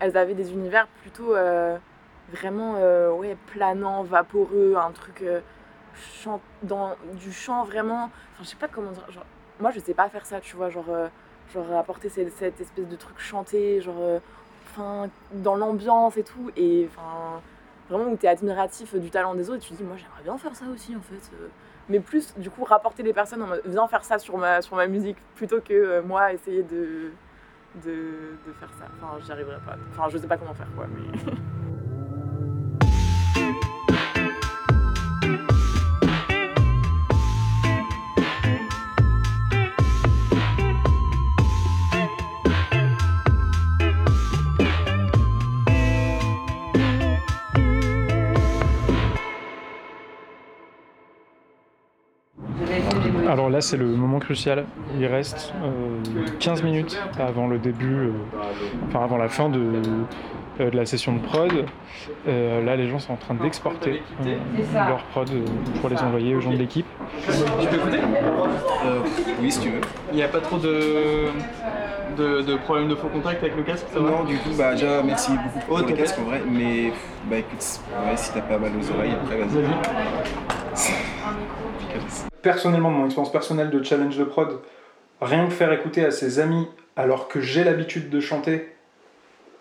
Elles 0.00 0.16
avaient 0.16 0.34
des 0.34 0.52
univers 0.52 0.86
plutôt 1.02 1.34
vraiment 2.32 2.74
ouais, 3.12 3.36
planants, 3.48 4.02
vaporeux, 4.02 4.74
un 4.76 4.90
truc 4.90 5.22
chant, 5.94 6.40
dans 6.62 6.96
du 7.12 7.30
chant 7.30 7.62
vraiment. 7.64 8.04
Enfin, 8.32 8.42
je 8.42 8.48
sais 8.48 8.56
pas 8.56 8.68
comment 8.68 8.90
dire. 8.90 9.08
Genre, 9.10 9.26
moi, 9.60 9.70
je 9.70 9.78
sais 9.80 9.94
pas 9.94 10.08
faire 10.08 10.26
ça, 10.26 10.40
tu 10.40 10.56
vois. 10.56 10.70
Genre, 10.70 10.86
genre 11.52 11.76
apporter 11.76 12.08
cette, 12.08 12.32
cette 12.32 12.60
espèce 12.60 12.88
de 12.88 12.96
truc 12.96 13.18
chanté, 13.20 13.80
genre. 13.80 14.20
Dans 15.32 15.56
l'ambiance 15.56 16.16
et 16.16 16.22
tout, 16.22 16.50
et 16.56 16.88
vraiment 17.88 18.10
où 18.10 18.16
tu 18.16 18.26
es 18.26 18.28
admiratif 18.28 18.94
du 18.94 19.10
talent 19.10 19.34
des 19.34 19.50
autres, 19.50 19.58
et 19.58 19.66
tu 19.66 19.70
te 19.72 19.76
dis, 19.76 19.82
moi 19.84 19.96
j'aimerais 19.96 20.22
bien 20.22 20.36
faire 20.38 20.54
ça 20.54 20.64
aussi 20.72 20.94
en 20.96 21.00
fait. 21.00 21.30
euh. 21.34 21.48
Mais 21.88 21.98
plus, 22.00 22.32
du 22.38 22.48
coup, 22.48 22.64
rapporter 22.64 23.02
les 23.02 23.12
personnes 23.12 23.42
en 23.42 23.48
mode, 23.48 23.62
viens 23.66 23.86
faire 23.88 24.04
ça 24.04 24.18
sur 24.18 24.38
ma, 24.38 24.62
sur 24.62 24.76
ma 24.76 24.86
musique, 24.86 25.16
plutôt 25.34 25.60
que 25.60 25.72
euh, 25.74 26.02
moi 26.02 26.32
essayer 26.32 26.62
de, 26.62 27.10
de, 27.84 27.90
de 28.46 28.52
faire 28.60 28.70
ça. 28.78 28.86
Enfin, 28.96 29.18
j'y 29.24 29.32
arriverai 29.32 29.56
pas. 29.66 29.76
Enfin, 29.90 30.08
je 30.08 30.16
sais 30.18 30.28
pas 30.28 30.36
comment 30.36 30.54
faire 30.54 30.68
quoi, 30.76 30.86
mais. 30.88 31.32
Alors 53.42 53.50
là, 53.50 53.60
c'est 53.60 53.76
le 53.76 53.86
moment 53.86 54.20
crucial. 54.20 54.66
Il 55.00 55.04
reste 55.04 55.52
euh, 55.64 55.98
15 56.38 56.62
minutes 56.62 56.96
avant 57.18 57.48
le 57.48 57.58
début, 57.58 57.92
euh, 57.92 58.12
enfin 58.86 59.02
avant 59.02 59.16
la 59.16 59.28
fin 59.28 59.48
de, 59.48 59.58
euh, 60.60 60.70
de 60.70 60.76
la 60.76 60.86
session 60.86 61.12
de 61.12 61.18
prod. 61.18 61.50
Euh, 62.28 62.64
là, 62.64 62.76
les 62.76 62.86
gens 62.88 63.00
sont 63.00 63.14
en 63.14 63.16
train 63.16 63.34
d'exporter 63.34 64.00
euh, 64.24 64.36
leur 64.88 65.02
prod 65.06 65.28
euh, 65.30 65.44
pour 65.80 65.90
les 65.90 65.98
envoyer 65.98 66.36
aux 66.36 66.40
gens 66.40 66.52
de 66.52 66.56
l'équipe. 66.56 66.86
Tu 67.26 67.66
peux 67.66 67.74
écouter 67.78 67.98
Oui, 69.40 69.50
si 69.50 69.58
tu 69.58 69.70
veux. 69.70 69.80
Il 70.12 70.14
n'y 70.18 70.22
a 70.22 70.28
pas 70.28 70.38
trop 70.38 70.58
de, 70.58 71.24
de, 72.16 72.42
de 72.42 72.56
problèmes 72.58 72.86
de 72.90 72.94
faux 72.94 73.08
contact 73.08 73.42
avec 73.42 73.56
le 73.56 73.64
casque, 73.64 73.86
ça 73.92 73.98
va 73.98 74.08
Non, 74.08 74.22
du 74.22 74.36
coup, 74.36 74.50
bah 74.56 74.70
déjà, 74.74 75.02
merci 75.02 75.32
beaucoup 75.32 75.58
pour 75.66 75.78
Oh, 75.80 75.84
le 75.84 75.92
casque 75.96 76.16
en 76.20 76.26
vrai, 76.26 76.42
mais 76.48 76.92
bah 77.28 77.38
écoute, 77.38 77.80
ouais, 78.06 78.16
si 78.16 78.32
t'as 78.32 78.42
pas 78.42 78.58
mal 78.58 78.70
aux 78.80 78.90
oreilles, 78.96 79.16
après, 79.20 79.36
vas-y. 79.38 79.64
Personnellement, 82.42 82.90
de 82.90 82.96
mon 82.96 83.06
expérience 83.06 83.32
personnelle 83.32 83.70
de 83.70 83.82
challenge 83.82 84.16
de 84.16 84.24
prod, 84.24 84.60
rien 85.20 85.46
que 85.46 85.52
faire 85.52 85.72
écouter 85.72 86.04
à 86.04 86.10
ses 86.10 86.40
amis 86.40 86.68
alors 86.96 87.28
que 87.28 87.40
j'ai 87.40 87.64
l'habitude 87.64 88.10
de 88.10 88.20
chanter, 88.20 88.74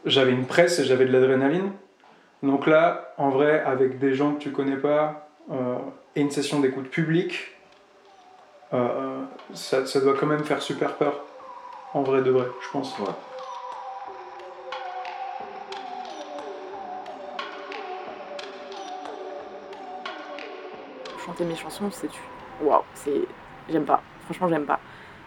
j'avais 0.06 0.32
une 0.32 0.46
presse 0.46 0.80
et 0.80 0.84
j'avais 0.84 1.06
de 1.06 1.12
l'adrénaline. 1.12 1.72
Donc 2.44 2.66
là, 2.66 3.14
en 3.18 3.30
vrai, 3.30 3.62
avec 3.64 4.00
des 4.00 4.16
gens 4.16 4.34
que 4.34 4.40
tu 4.40 4.52
connais 4.52 4.78
pas 4.78 5.30
euh, 5.52 5.76
et 6.16 6.22
une 6.22 6.32
session 6.32 6.60
d'écoute 6.60 6.90
publique, 6.90 7.52
euh, 8.74 9.22
ça, 9.54 9.86
ça 9.86 10.02
doit 10.02 10.16
quand 10.16 10.26
même 10.26 10.44
faire 10.44 10.62
super 10.62 10.96
peur. 10.96 11.24
En 11.94 12.02
vrai 12.02 12.22
de 12.22 12.32
vrai, 12.32 12.48
je 12.62 12.70
pense. 12.72 12.96
chanter 21.26 21.46
mes 21.46 21.56
chansons, 21.56 21.90
c'est 21.92 22.08
tu. 22.08 22.20
Waouh, 22.64 22.84
c'est. 22.94 23.22
J'aime 23.70 23.86
pas. 23.86 24.02
Franchement, 24.26 24.48
j'aime 24.50 24.66
pas. 24.66 24.80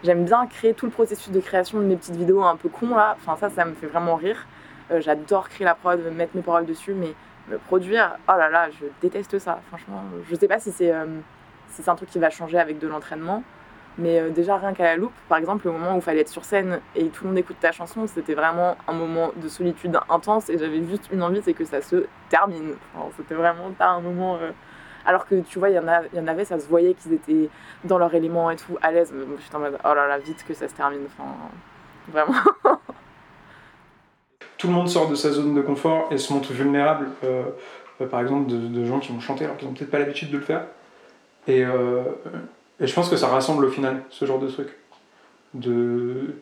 J'aime 0.03 0.25
bien 0.25 0.47
créer 0.47 0.75
tout 0.75 0.87
le 0.87 0.93
processus 0.93 1.33
de 1.33 1.41
création 1.41 1.79
de 1.79 1.85
mes 1.85 1.97
petites 1.97 2.17
vidéos 2.17 2.43
un 2.43 2.57
peu 2.57 2.69
cons 2.69 2.95
là. 2.95 3.17
Enfin, 3.19 3.37
ça, 3.37 3.49
ça 3.49 3.65
me 3.65 3.75
fait 3.75 3.87
vraiment 3.87 4.17
rire. 4.17 4.47
Euh, 4.91 5.01
J'adore 5.01 5.49
créer 5.49 5.65
la 5.65 5.75
prod, 5.75 5.99
mettre 6.13 6.37
mes 6.37 6.43
paroles 6.43 6.67
dessus, 6.67 6.93
mais 6.93 7.15
me 7.49 7.59
produire, 7.59 8.17
oh 8.29 8.33
là 8.37 8.51
là, 8.51 8.69
je 8.71 8.87
déteste 9.01 9.39
ça. 9.39 9.61
Franchement, 9.69 10.03
je 10.29 10.35
sais 10.35 10.49
pas 10.49 10.59
si 10.59 10.73
c'est 10.73 10.93
euh, 10.93 11.07
un 11.87 11.95
truc 11.95 12.11
qui 12.11 12.19
va 12.19 12.31
changer 12.31 12.59
avec 12.59 12.79
de 12.79 12.87
l'entraînement. 12.87 13.43
Mais 13.97 14.21
euh, 14.21 14.29
déjà, 14.29 14.57
rien 14.59 14.75
qu'à 14.75 14.85
la 14.85 14.97
loupe, 14.97 15.15
par 15.29 15.39
exemple, 15.39 15.67
le 15.67 15.73
moment 15.73 15.95
où 15.95 15.97
il 15.97 16.03
fallait 16.03 16.21
être 16.21 16.29
sur 16.29 16.45
scène 16.45 16.81
et 16.97 17.09
tout 17.09 17.25
le 17.25 17.31
monde 17.31 17.39
écoute 17.39 17.57
ta 17.61 17.73
chanson, 17.73 18.07
c'était 18.07 18.35
vraiment 18.35 18.77
un 18.89 18.93
moment 18.93 19.31
de 19.37 19.49
solitude 19.49 19.99
intense 20.11 20.51
et 20.51 20.59
j'avais 20.59 20.85
juste 20.85 21.09
une 21.13 21.23
envie, 21.23 21.41
c'est 21.43 21.55
que 21.55 21.65
ça 21.65 21.81
se 21.81 22.07
termine. 22.29 22.75
C'était 23.17 23.37
vraiment 23.37 23.71
pas 23.71 23.87
un 23.87 24.01
moment. 24.01 24.39
Alors 25.07 25.27
que 25.27 25.41
tu 25.41 25.59
vois, 25.59 25.71
il 25.71 25.75
y, 25.75 25.79
en 25.79 26.27
avait, 26.27 26.45
ça 26.45 26.59
se 26.59 26.67
voyait 26.67 26.95
qu'ils 26.95 27.13
étaient 27.13 27.51
dans 27.85 27.99
leur 27.99 28.15
élément 28.15 28.51
et 28.51 28.57
tout, 28.57 28.79
à 28.81 28.91
l'aise. 28.91 29.13
Mais 29.15 29.25
moi, 29.25 29.37
j'étais 29.43 29.57
en 29.57 29.61
mode, 29.61 29.79
oh 29.85 29.95
là 29.95 30.07
là, 30.07 30.19
vite 30.19 30.45
que 30.47 30.55
ça 30.55 30.69
se 30.69 30.75
termine. 30.75 31.07
Vraiment. 32.09 32.35
tout 34.65 34.71
le 34.71 34.77
monde 34.77 34.89
sort 34.89 35.11
de 35.11 35.15
sa 35.15 35.31
zone 35.31 35.55
de 35.55 35.61
confort 35.61 36.09
et 36.11 36.17
se 36.17 36.33
montre 36.33 36.51
vulnérable, 36.55 37.09
euh, 37.23 37.43
euh, 38.01 38.07
par 38.07 38.23
exemple, 38.23 38.51
de, 38.51 38.85
gens 38.87 38.99
qui 38.99 39.13
vont 39.13 39.21
chanter 39.21 39.45
alors 39.45 39.59
qu'ils 39.59 39.69
n'ont 39.69 39.75
peut-être 39.75 39.91
pas 39.91 39.99
l'habitude 39.99 40.31
de 40.31 40.39
le 40.39 40.43
faire. 40.43 40.65
Et, 41.47 41.63
euh, 41.63 42.03
et 42.81 42.87
je 42.87 42.95
pense 42.95 43.11
que 43.11 43.17
ça 43.17 43.29
rassemble 43.29 43.67
au 43.67 43.69
final, 43.69 44.03
ce 44.09 44.25
genre 44.25 44.39
de 44.39 44.49
truc. 44.49 44.69
De... 45.53 46.35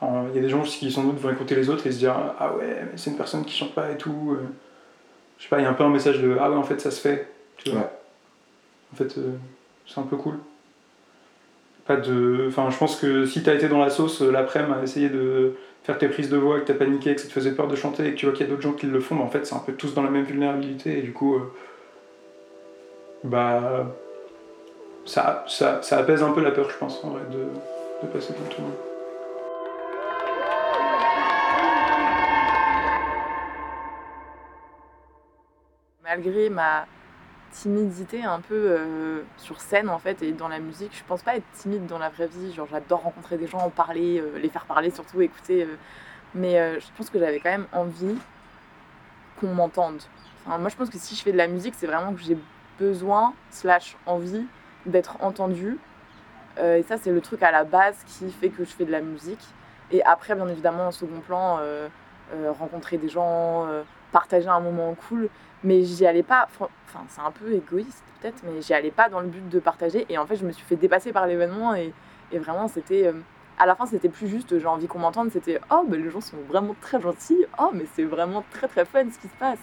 Il 0.00 0.34
y 0.34 0.38
a 0.38 0.40
des 0.40 0.48
gens 0.48 0.62
qui 0.62 0.90
sans 0.90 1.04
doute 1.04 1.18
vont 1.18 1.30
écouter 1.30 1.54
les 1.54 1.68
autres 1.68 1.86
et 1.86 1.92
se 1.92 1.98
dire 1.98 2.16
Ah 2.38 2.54
ouais, 2.56 2.84
mais 2.90 2.96
c'est 2.96 3.10
une 3.10 3.18
personne 3.18 3.44
qui 3.44 3.54
chante 3.54 3.74
pas 3.74 3.90
et 3.90 3.98
tout. 3.98 4.34
Je 5.36 5.42
sais 5.42 5.50
pas, 5.50 5.58
il 5.58 5.64
y 5.64 5.66
a 5.66 5.70
un 5.70 5.74
peu 5.74 5.84
un 5.84 5.90
message 5.90 6.20
de 6.20 6.38
Ah 6.40 6.50
ouais, 6.50 6.56
en 6.56 6.62
fait, 6.62 6.80
ça 6.80 6.90
se 6.90 7.02
fait. 7.02 7.30
Tu 7.64 7.70
vois. 7.70 7.90
En 8.92 8.96
fait, 8.96 9.18
euh, 9.18 9.36
c'est 9.86 10.00
un 10.00 10.04
peu 10.04 10.16
cool. 10.16 10.38
Pas 11.86 11.96
de... 11.96 12.46
Enfin, 12.48 12.70
je 12.70 12.78
pense 12.78 12.96
que 12.96 13.26
si 13.26 13.42
t'as 13.42 13.54
été 13.54 13.68
dans 13.68 13.78
la 13.78 13.90
sauce 13.90 14.22
euh, 14.22 14.30
l'après-midi 14.30 14.72
à 14.78 14.82
essayer 14.82 15.08
de 15.08 15.54
faire 15.82 15.98
tes 15.98 16.08
prises 16.08 16.30
de 16.30 16.36
voix, 16.36 16.58
et 16.58 16.60
que 16.60 16.66
t'as 16.66 16.74
paniqué, 16.74 17.14
que 17.14 17.20
ça 17.20 17.28
te 17.28 17.32
faisait 17.32 17.52
peur 17.52 17.68
de 17.68 17.76
chanter 17.76 18.06
et 18.06 18.10
que 18.12 18.16
tu 18.16 18.26
vois 18.26 18.34
qu'il 18.34 18.46
y 18.46 18.48
a 18.48 18.50
d'autres 18.50 18.62
gens 18.62 18.72
qui 18.72 18.86
le 18.86 19.00
font, 19.00 19.16
bah, 19.16 19.22
en 19.22 19.28
fait, 19.28 19.46
c'est 19.46 19.54
un 19.54 19.60
peu 19.60 19.72
tous 19.72 19.94
dans 19.94 20.02
la 20.02 20.10
même 20.10 20.24
vulnérabilité 20.24 20.98
et 20.98 21.02
du 21.02 21.12
coup, 21.12 21.36
euh, 21.36 21.52
bah, 23.24 23.86
ça, 25.04 25.44
ça, 25.48 25.82
ça 25.82 25.98
apaise 25.98 26.22
un 26.22 26.32
peu 26.32 26.42
la 26.42 26.50
peur, 26.50 26.70
je 26.70 26.76
pense, 26.76 27.02
en 27.04 27.10
vrai, 27.10 27.22
de, 27.30 28.06
de 28.06 28.12
passer 28.12 28.32
devant 28.32 28.48
tout 28.48 28.60
le 28.60 28.66
monde. 28.66 28.76
Malgré 36.02 36.50
ma 36.50 36.86
timidité 37.50 38.24
un 38.24 38.40
peu 38.40 38.54
euh, 38.54 39.22
sur 39.36 39.60
scène 39.60 39.88
en 39.88 39.98
fait 39.98 40.22
et 40.22 40.32
dans 40.32 40.48
la 40.48 40.58
musique, 40.58 40.96
je 40.96 41.04
pense 41.04 41.22
pas 41.22 41.36
être 41.36 41.50
timide 41.52 41.86
dans 41.86 41.98
la 41.98 42.08
vraie 42.08 42.26
vie. 42.28 42.52
Genre 42.52 42.66
j'adore 42.70 43.02
rencontrer 43.02 43.36
des 43.36 43.46
gens, 43.46 43.58
en 43.58 43.70
parler, 43.70 44.20
euh, 44.20 44.38
les 44.38 44.48
faire 44.48 44.64
parler 44.66 44.90
surtout, 44.90 45.20
écouter. 45.20 45.64
euh. 45.64 45.76
mais 46.34 46.80
je 46.80 46.86
pense 46.96 47.10
que 47.10 47.18
j'avais 47.18 47.40
quand 47.40 47.50
même 47.50 47.66
envie 47.72 48.16
qu'on 49.40 49.54
m'entende. 49.54 50.00
Enfin, 50.46 50.58
moi 50.58 50.68
je 50.68 50.76
pense 50.76 50.90
que 50.90 50.98
si 50.98 51.16
je 51.16 51.22
fais 51.22 51.32
de 51.32 51.36
la 51.36 51.48
musique, 51.48 51.74
c'est 51.76 51.86
vraiment 51.86 52.12
que 52.12 52.20
j'ai 52.20 52.38
besoin 52.78 53.34
slash 53.50 53.96
envie 54.06 54.46
d'être 54.86 55.16
entendue. 55.20 55.78
Et 56.62 56.82
ça 56.82 56.98
c'est 56.98 57.10
le 57.10 57.20
truc 57.20 57.42
à 57.42 57.50
la 57.50 57.64
base 57.64 57.96
qui 58.06 58.30
fait 58.30 58.50
que 58.50 58.64
je 58.64 58.70
fais 58.70 58.84
de 58.84 58.92
la 58.92 59.00
musique. 59.00 59.42
Et 59.90 60.02
après 60.04 60.34
bien 60.34 60.46
évidemment 60.48 60.88
en 60.88 60.92
second 60.92 61.20
plan, 61.20 61.58
rencontrer 62.58 62.96
des 62.96 63.08
gens, 63.08 63.66
partager 64.10 64.48
un 64.48 64.60
moment 64.60 64.94
cool 65.08 65.28
mais 65.62 65.82
j'y 65.82 66.06
allais 66.06 66.22
pas. 66.22 66.48
Enfin 66.58 67.04
c'est 67.08 67.20
un 67.20 67.30
peu 67.30 67.52
égoïste 67.52 68.02
peut-être 68.20 68.42
mais 68.44 68.60
j'y 68.62 68.74
allais 68.74 68.90
pas 68.90 69.08
dans 69.08 69.20
le 69.20 69.28
but 69.28 69.48
de 69.48 69.58
partager. 69.58 70.06
Et 70.08 70.18
en 70.18 70.26
fait 70.26 70.36
je 70.36 70.44
me 70.44 70.52
suis 70.52 70.64
fait 70.64 70.76
dépasser 70.76 71.12
par 71.12 71.26
l'événement 71.26 71.74
et, 71.74 71.92
vraiment 72.32 72.68
c'était 72.68 73.08
euh, 73.08 73.12
à 73.58 73.66
la 73.66 73.74
fin 73.74 73.86
c'était 73.86 74.08
plus 74.08 74.28
juste 74.28 74.56
j'ai 74.56 74.66
envie 74.66 74.86
qu'on 74.86 75.00
m'entende 75.00 75.32
c'était 75.32 75.60
oh 75.72 75.84
mais 75.88 75.96
les 75.96 76.08
gens 76.08 76.20
sont 76.20 76.36
vraiment 76.48 76.76
très 76.80 77.00
gentils 77.00 77.44
oh 77.58 77.70
mais 77.74 77.86
c'est 77.94 78.04
vraiment 78.04 78.44
très 78.52 78.68
très 78.68 78.84
fun 78.84 79.04
ce 79.10 79.18
qui 79.18 79.28
se 79.28 79.36
passe. 79.38 79.58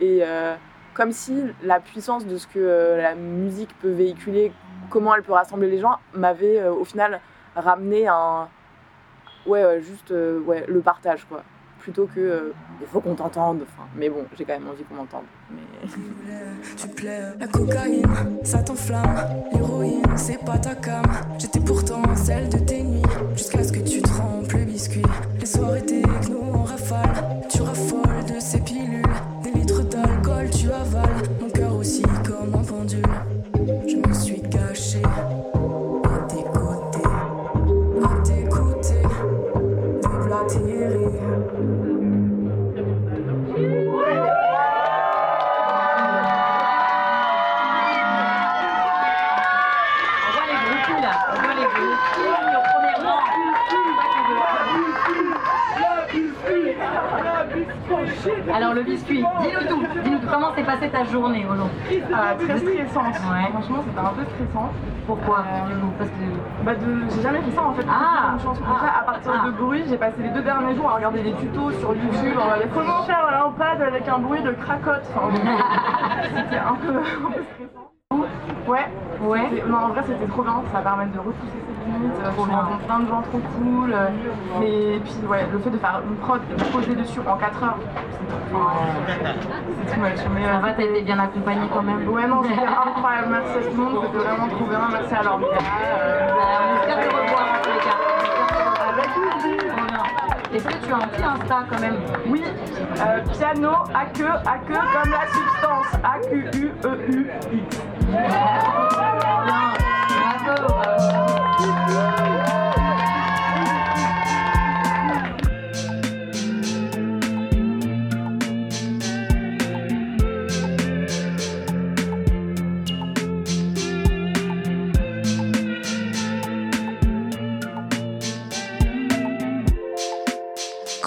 Et 0.00 0.20
euh, 0.22 0.54
comme 0.94 1.12
si 1.12 1.40
la 1.62 1.80
puissance 1.80 2.26
de 2.26 2.36
ce 2.36 2.46
que 2.46 2.58
euh, 2.58 3.00
la 3.00 3.14
musique 3.14 3.70
peut 3.80 3.90
véhiculer 3.90 4.52
comment 4.90 5.14
elle 5.14 5.22
peut 5.22 5.32
rassembler 5.32 5.70
les 5.70 5.78
gens 5.78 5.98
m'avait 6.14 6.66
au 6.66 6.84
final 6.84 7.20
ramené 7.54 8.08
un 8.08 8.48
ouais, 9.46 9.80
juste 9.80 10.10
ouais, 10.10 10.64
le 10.66 10.80
partage 10.80 11.24
quoi 11.24 11.42
plutôt 11.78 12.06
que 12.06 12.20
euh, 12.20 12.54
faut 12.92 13.00
qu'on 13.00 13.14
t'entende 13.14 13.60
enfin 13.62 13.88
mais 13.96 14.08
bon 14.08 14.24
j'ai 14.36 14.44
quand 14.44 14.58
même 14.58 14.68
envie 14.68 14.84
qu'on 14.84 14.94
m'entende 14.96 15.24
mais 15.50 15.88
Tu 16.76 16.88
plais, 16.88 17.20
la 17.38 17.46
cocaïne, 17.46 18.04
ça 18.42 18.62
t'enflamme. 18.62 19.16
L'héroïne, 19.52 20.02
c'est 20.16 20.44
pas 20.44 20.58
ta 20.58 20.74
cam. 20.74 21.04
J'étais 21.38 21.60
pourtant 21.60 22.02
celle 22.14 22.48
de 22.48 22.58
tes 22.58 22.82
nuits. 22.82 23.02
Jusqu'à 23.34 23.62
ce 23.62 23.72
que 23.72 23.80
tu 23.80 24.02
trempes 24.02 24.52
le 24.52 24.64
biscuit. 24.64 25.02
Les 25.40 25.46
soirées 25.46 25.86
techno 25.86 26.42
en 26.54 26.64
rafale. 26.64 27.42
Tu 27.48 27.62
raffoles 27.62 27.87
Ta 60.98 61.04
journée 61.04 61.46
aujourd'hui 61.48 62.02
Ah, 62.12 62.34
très 62.34 62.58
stressante. 62.58 63.06
Ouais. 63.30 63.46
Franchement, 63.52 63.84
c'était 63.86 64.00
un 64.00 64.12
peu 64.18 64.24
stressant. 64.34 64.72
Pourquoi 65.06 65.38
Euh, 65.46 65.68
du 65.68 65.80
coup 65.80 65.92
Parce 65.96 66.10
que 66.10 66.64
Bah 66.64 66.74
de... 66.74 67.10
J'ai 67.14 67.22
jamais 67.22 67.40
fait 67.40 67.52
ça 67.52 67.62
en 67.62 67.72
fait. 67.72 67.86
Ah. 67.88 68.32
Une 68.34 68.40
chanson. 68.40 68.62
Ah. 68.66 68.98
À 69.00 69.04
partir 69.04 69.30
Ah. 69.32 69.46
de 69.46 69.50
bruit, 69.52 69.84
j'ai 69.88 69.96
passé 69.96 70.16
les 70.20 70.30
deux 70.30 70.42
derniers 70.42 70.74
jours 70.74 70.90
à 70.90 70.94
regarder 70.96 71.22
des 71.22 71.32
tutos 71.34 71.70
sur 71.78 71.94
YouTube. 71.94 72.36
On 72.36 72.74
comment 72.76 73.02
faire 73.04 73.24
un 73.28 73.38
lampade 73.38 73.80
avec 73.80 74.08
un 74.08 74.18
bruit 74.18 74.42
de 74.42 74.50
cracotte. 74.50 75.04
Enfin, 75.14 75.36
c'était 76.34 76.58
un 76.58 76.74
peu, 76.74 76.88
un 76.98 77.30
peu 77.30 77.42
stressant. 77.54 77.67
Ouais. 79.20 79.64
Non, 79.66 79.78
en 79.78 79.88
vrai, 79.88 80.02
c'était 80.06 80.26
trop 80.26 80.42
bien. 80.42 80.62
Ça 80.72 80.78
permet 80.80 81.06
de 81.06 81.18
repousser 81.18 81.52
ses 81.52 81.90
limites. 81.92 82.12
euh, 82.24 82.30
Tu 82.34 82.40
rencontres 82.54 82.78
plein 82.86 82.98
de 83.00 83.08
gens 83.08 83.22
trop 83.22 83.38
cool. 83.58 83.92
euh, 83.92 84.08
Mais 84.60 85.00
puis, 85.00 85.26
ouais, 85.28 85.46
le 85.52 85.58
fait 85.58 85.70
de 85.70 85.78
faire 85.78 86.00
une 86.08 86.16
prod 86.16 86.40
poser 86.72 86.94
dessus 86.94 87.20
en 87.26 87.36
4 87.36 87.62
heures, 87.64 87.78
c'est 87.80 88.56
enfin, 88.56 88.70
c'est 89.86 89.94
too 89.94 90.00
much. 90.00 90.20
Mais, 90.34 90.44
Ça 90.46 90.58
va, 90.60 90.72
t'as 90.72 90.82
été 90.84 91.02
bien 91.02 91.18
accompagné 91.18 91.62
quand 91.72 91.82
même. 91.82 92.08
Ouais, 92.08 92.26
non, 92.28 92.42
c'était 92.44 92.60
incroyable. 92.66 93.28
Merci 93.30 93.58
à 93.58 93.60
tout 93.70 93.76
le 93.76 93.82
monde. 93.82 94.04
C'était 94.06 94.24
vraiment 94.24 94.48
trop 94.48 94.64
bien. 94.66 94.80
Merci 94.92 95.14
à 95.14 95.22
Laure 95.24 95.38
Mika. 95.38 95.58
on 95.58 96.76
espère 96.78 97.08
te 97.08 97.14
revoir 97.16 97.42
en 97.42 97.62
tous 97.62 97.70
les 97.72 97.78
cas. 97.80 97.96
Est-ce 100.54 100.64
que 100.66 100.86
tu 100.86 100.92
as 100.92 100.96
un 100.96 101.00
petit 101.00 101.22
Insta 101.22 101.56
quand 101.70 101.80
même? 101.80 101.96
Oui, 102.28 102.42
euh, 102.44 103.20
piano, 103.32 103.70
A 103.94 104.04
que, 104.06 104.24
A 104.24 104.58
que 104.66 104.72
comme 104.72 105.10
la 105.12 105.26
substance. 105.26 105.92
A 106.02 106.18
Q 106.26 106.50
U 106.58 106.72
E 106.84 106.98
U 107.10 107.30
X. 107.52 107.80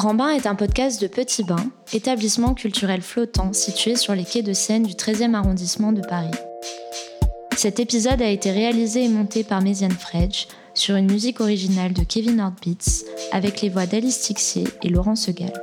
Grand 0.01 0.15
Bain 0.15 0.31
est 0.31 0.47
un 0.47 0.55
podcast 0.55 0.99
de 0.99 1.05
Petit 1.05 1.43
Bain, 1.43 1.63
établissement 1.93 2.55
culturel 2.55 3.01
flottant 3.01 3.53
situé 3.53 3.95
sur 3.95 4.15
les 4.15 4.25
quais 4.25 4.41
de 4.41 4.51
Seine 4.51 4.81
du 4.81 4.93
13e 4.93 5.35
arrondissement 5.35 5.91
de 5.91 6.01
Paris. 6.01 6.31
Cet 7.61 7.79
épisode 7.79 8.23
a 8.23 8.27
été 8.27 8.49
réalisé 8.49 9.03
et 9.03 9.07
monté 9.07 9.43
par 9.43 9.61
Méziane 9.61 9.91
Fredge 9.91 10.47
sur 10.73 10.95
une 10.95 11.11
musique 11.11 11.41
originale 11.41 11.93
de 11.93 12.03
Kevin 12.03 12.39
Heartbeats 12.39 13.05
avec 13.31 13.61
les 13.61 13.69
voix 13.69 13.85
d'Alice 13.85 14.19
Tixier 14.19 14.63
et 14.81 14.89
Laurent 14.89 15.15
Segal. 15.15 15.53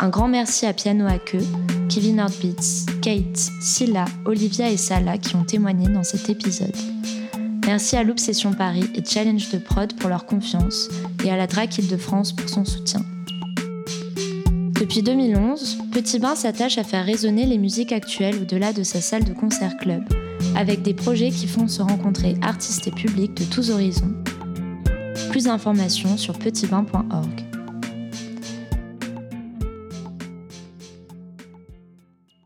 Un 0.00 0.08
grand 0.08 0.26
merci 0.26 0.66
à 0.66 0.72
Piano 0.72 1.06
à 1.06 1.20
queue, 1.20 1.46
Kevin 1.88 2.18
Heartbeats, 2.18 2.90
Kate, 3.02 3.38
Silla, 3.60 4.06
Olivia 4.24 4.68
et 4.68 4.76
Salah 4.76 5.16
qui 5.16 5.36
ont 5.36 5.44
témoigné 5.44 5.86
dans 5.86 6.02
cet 6.02 6.28
épisode. 6.28 6.74
Merci 7.64 7.94
à 7.94 8.02
l'Obsession 8.02 8.52
Paris 8.52 8.90
et 8.96 9.04
Challenge 9.04 9.48
de 9.50 9.58
Prod 9.58 9.92
pour 9.92 10.10
leur 10.10 10.26
confiance 10.26 10.88
et 11.24 11.30
à 11.30 11.36
la 11.36 11.46
DRAC 11.46 11.78
Île-de-France 11.78 12.32
pour 12.32 12.48
son 12.48 12.64
soutien. 12.64 13.02
Depuis 14.80 15.04
2011, 15.04 15.78
Petit 15.92 16.18
Bain 16.18 16.34
s'attache 16.34 16.78
à 16.78 16.82
faire 16.82 17.04
résonner 17.04 17.46
les 17.46 17.58
musiques 17.58 17.92
actuelles 17.92 18.42
au-delà 18.42 18.72
de 18.72 18.82
sa 18.82 19.00
salle 19.00 19.22
de 19.22 19.34
concert 19.34 19.76
club, 19.76 20.02
avec 20.56 20.82
des 20.82 20.94
projets 20.94 21.30
qui 21.30 21.46
font 21.46 21.68
se 21.68 21.82
rencontrer 21.82 22.36
artistes 22.42 22.86
et 22.86 22.90
publics 22.90 23.34
de 23.34 23.44
tous 23.44 23.70
horizons. 23.70 24.14
Plus 25.30 25.44
d'informations 25.44 26.16
sur 26.16 26.38
petitbain.org. 26.38 27.45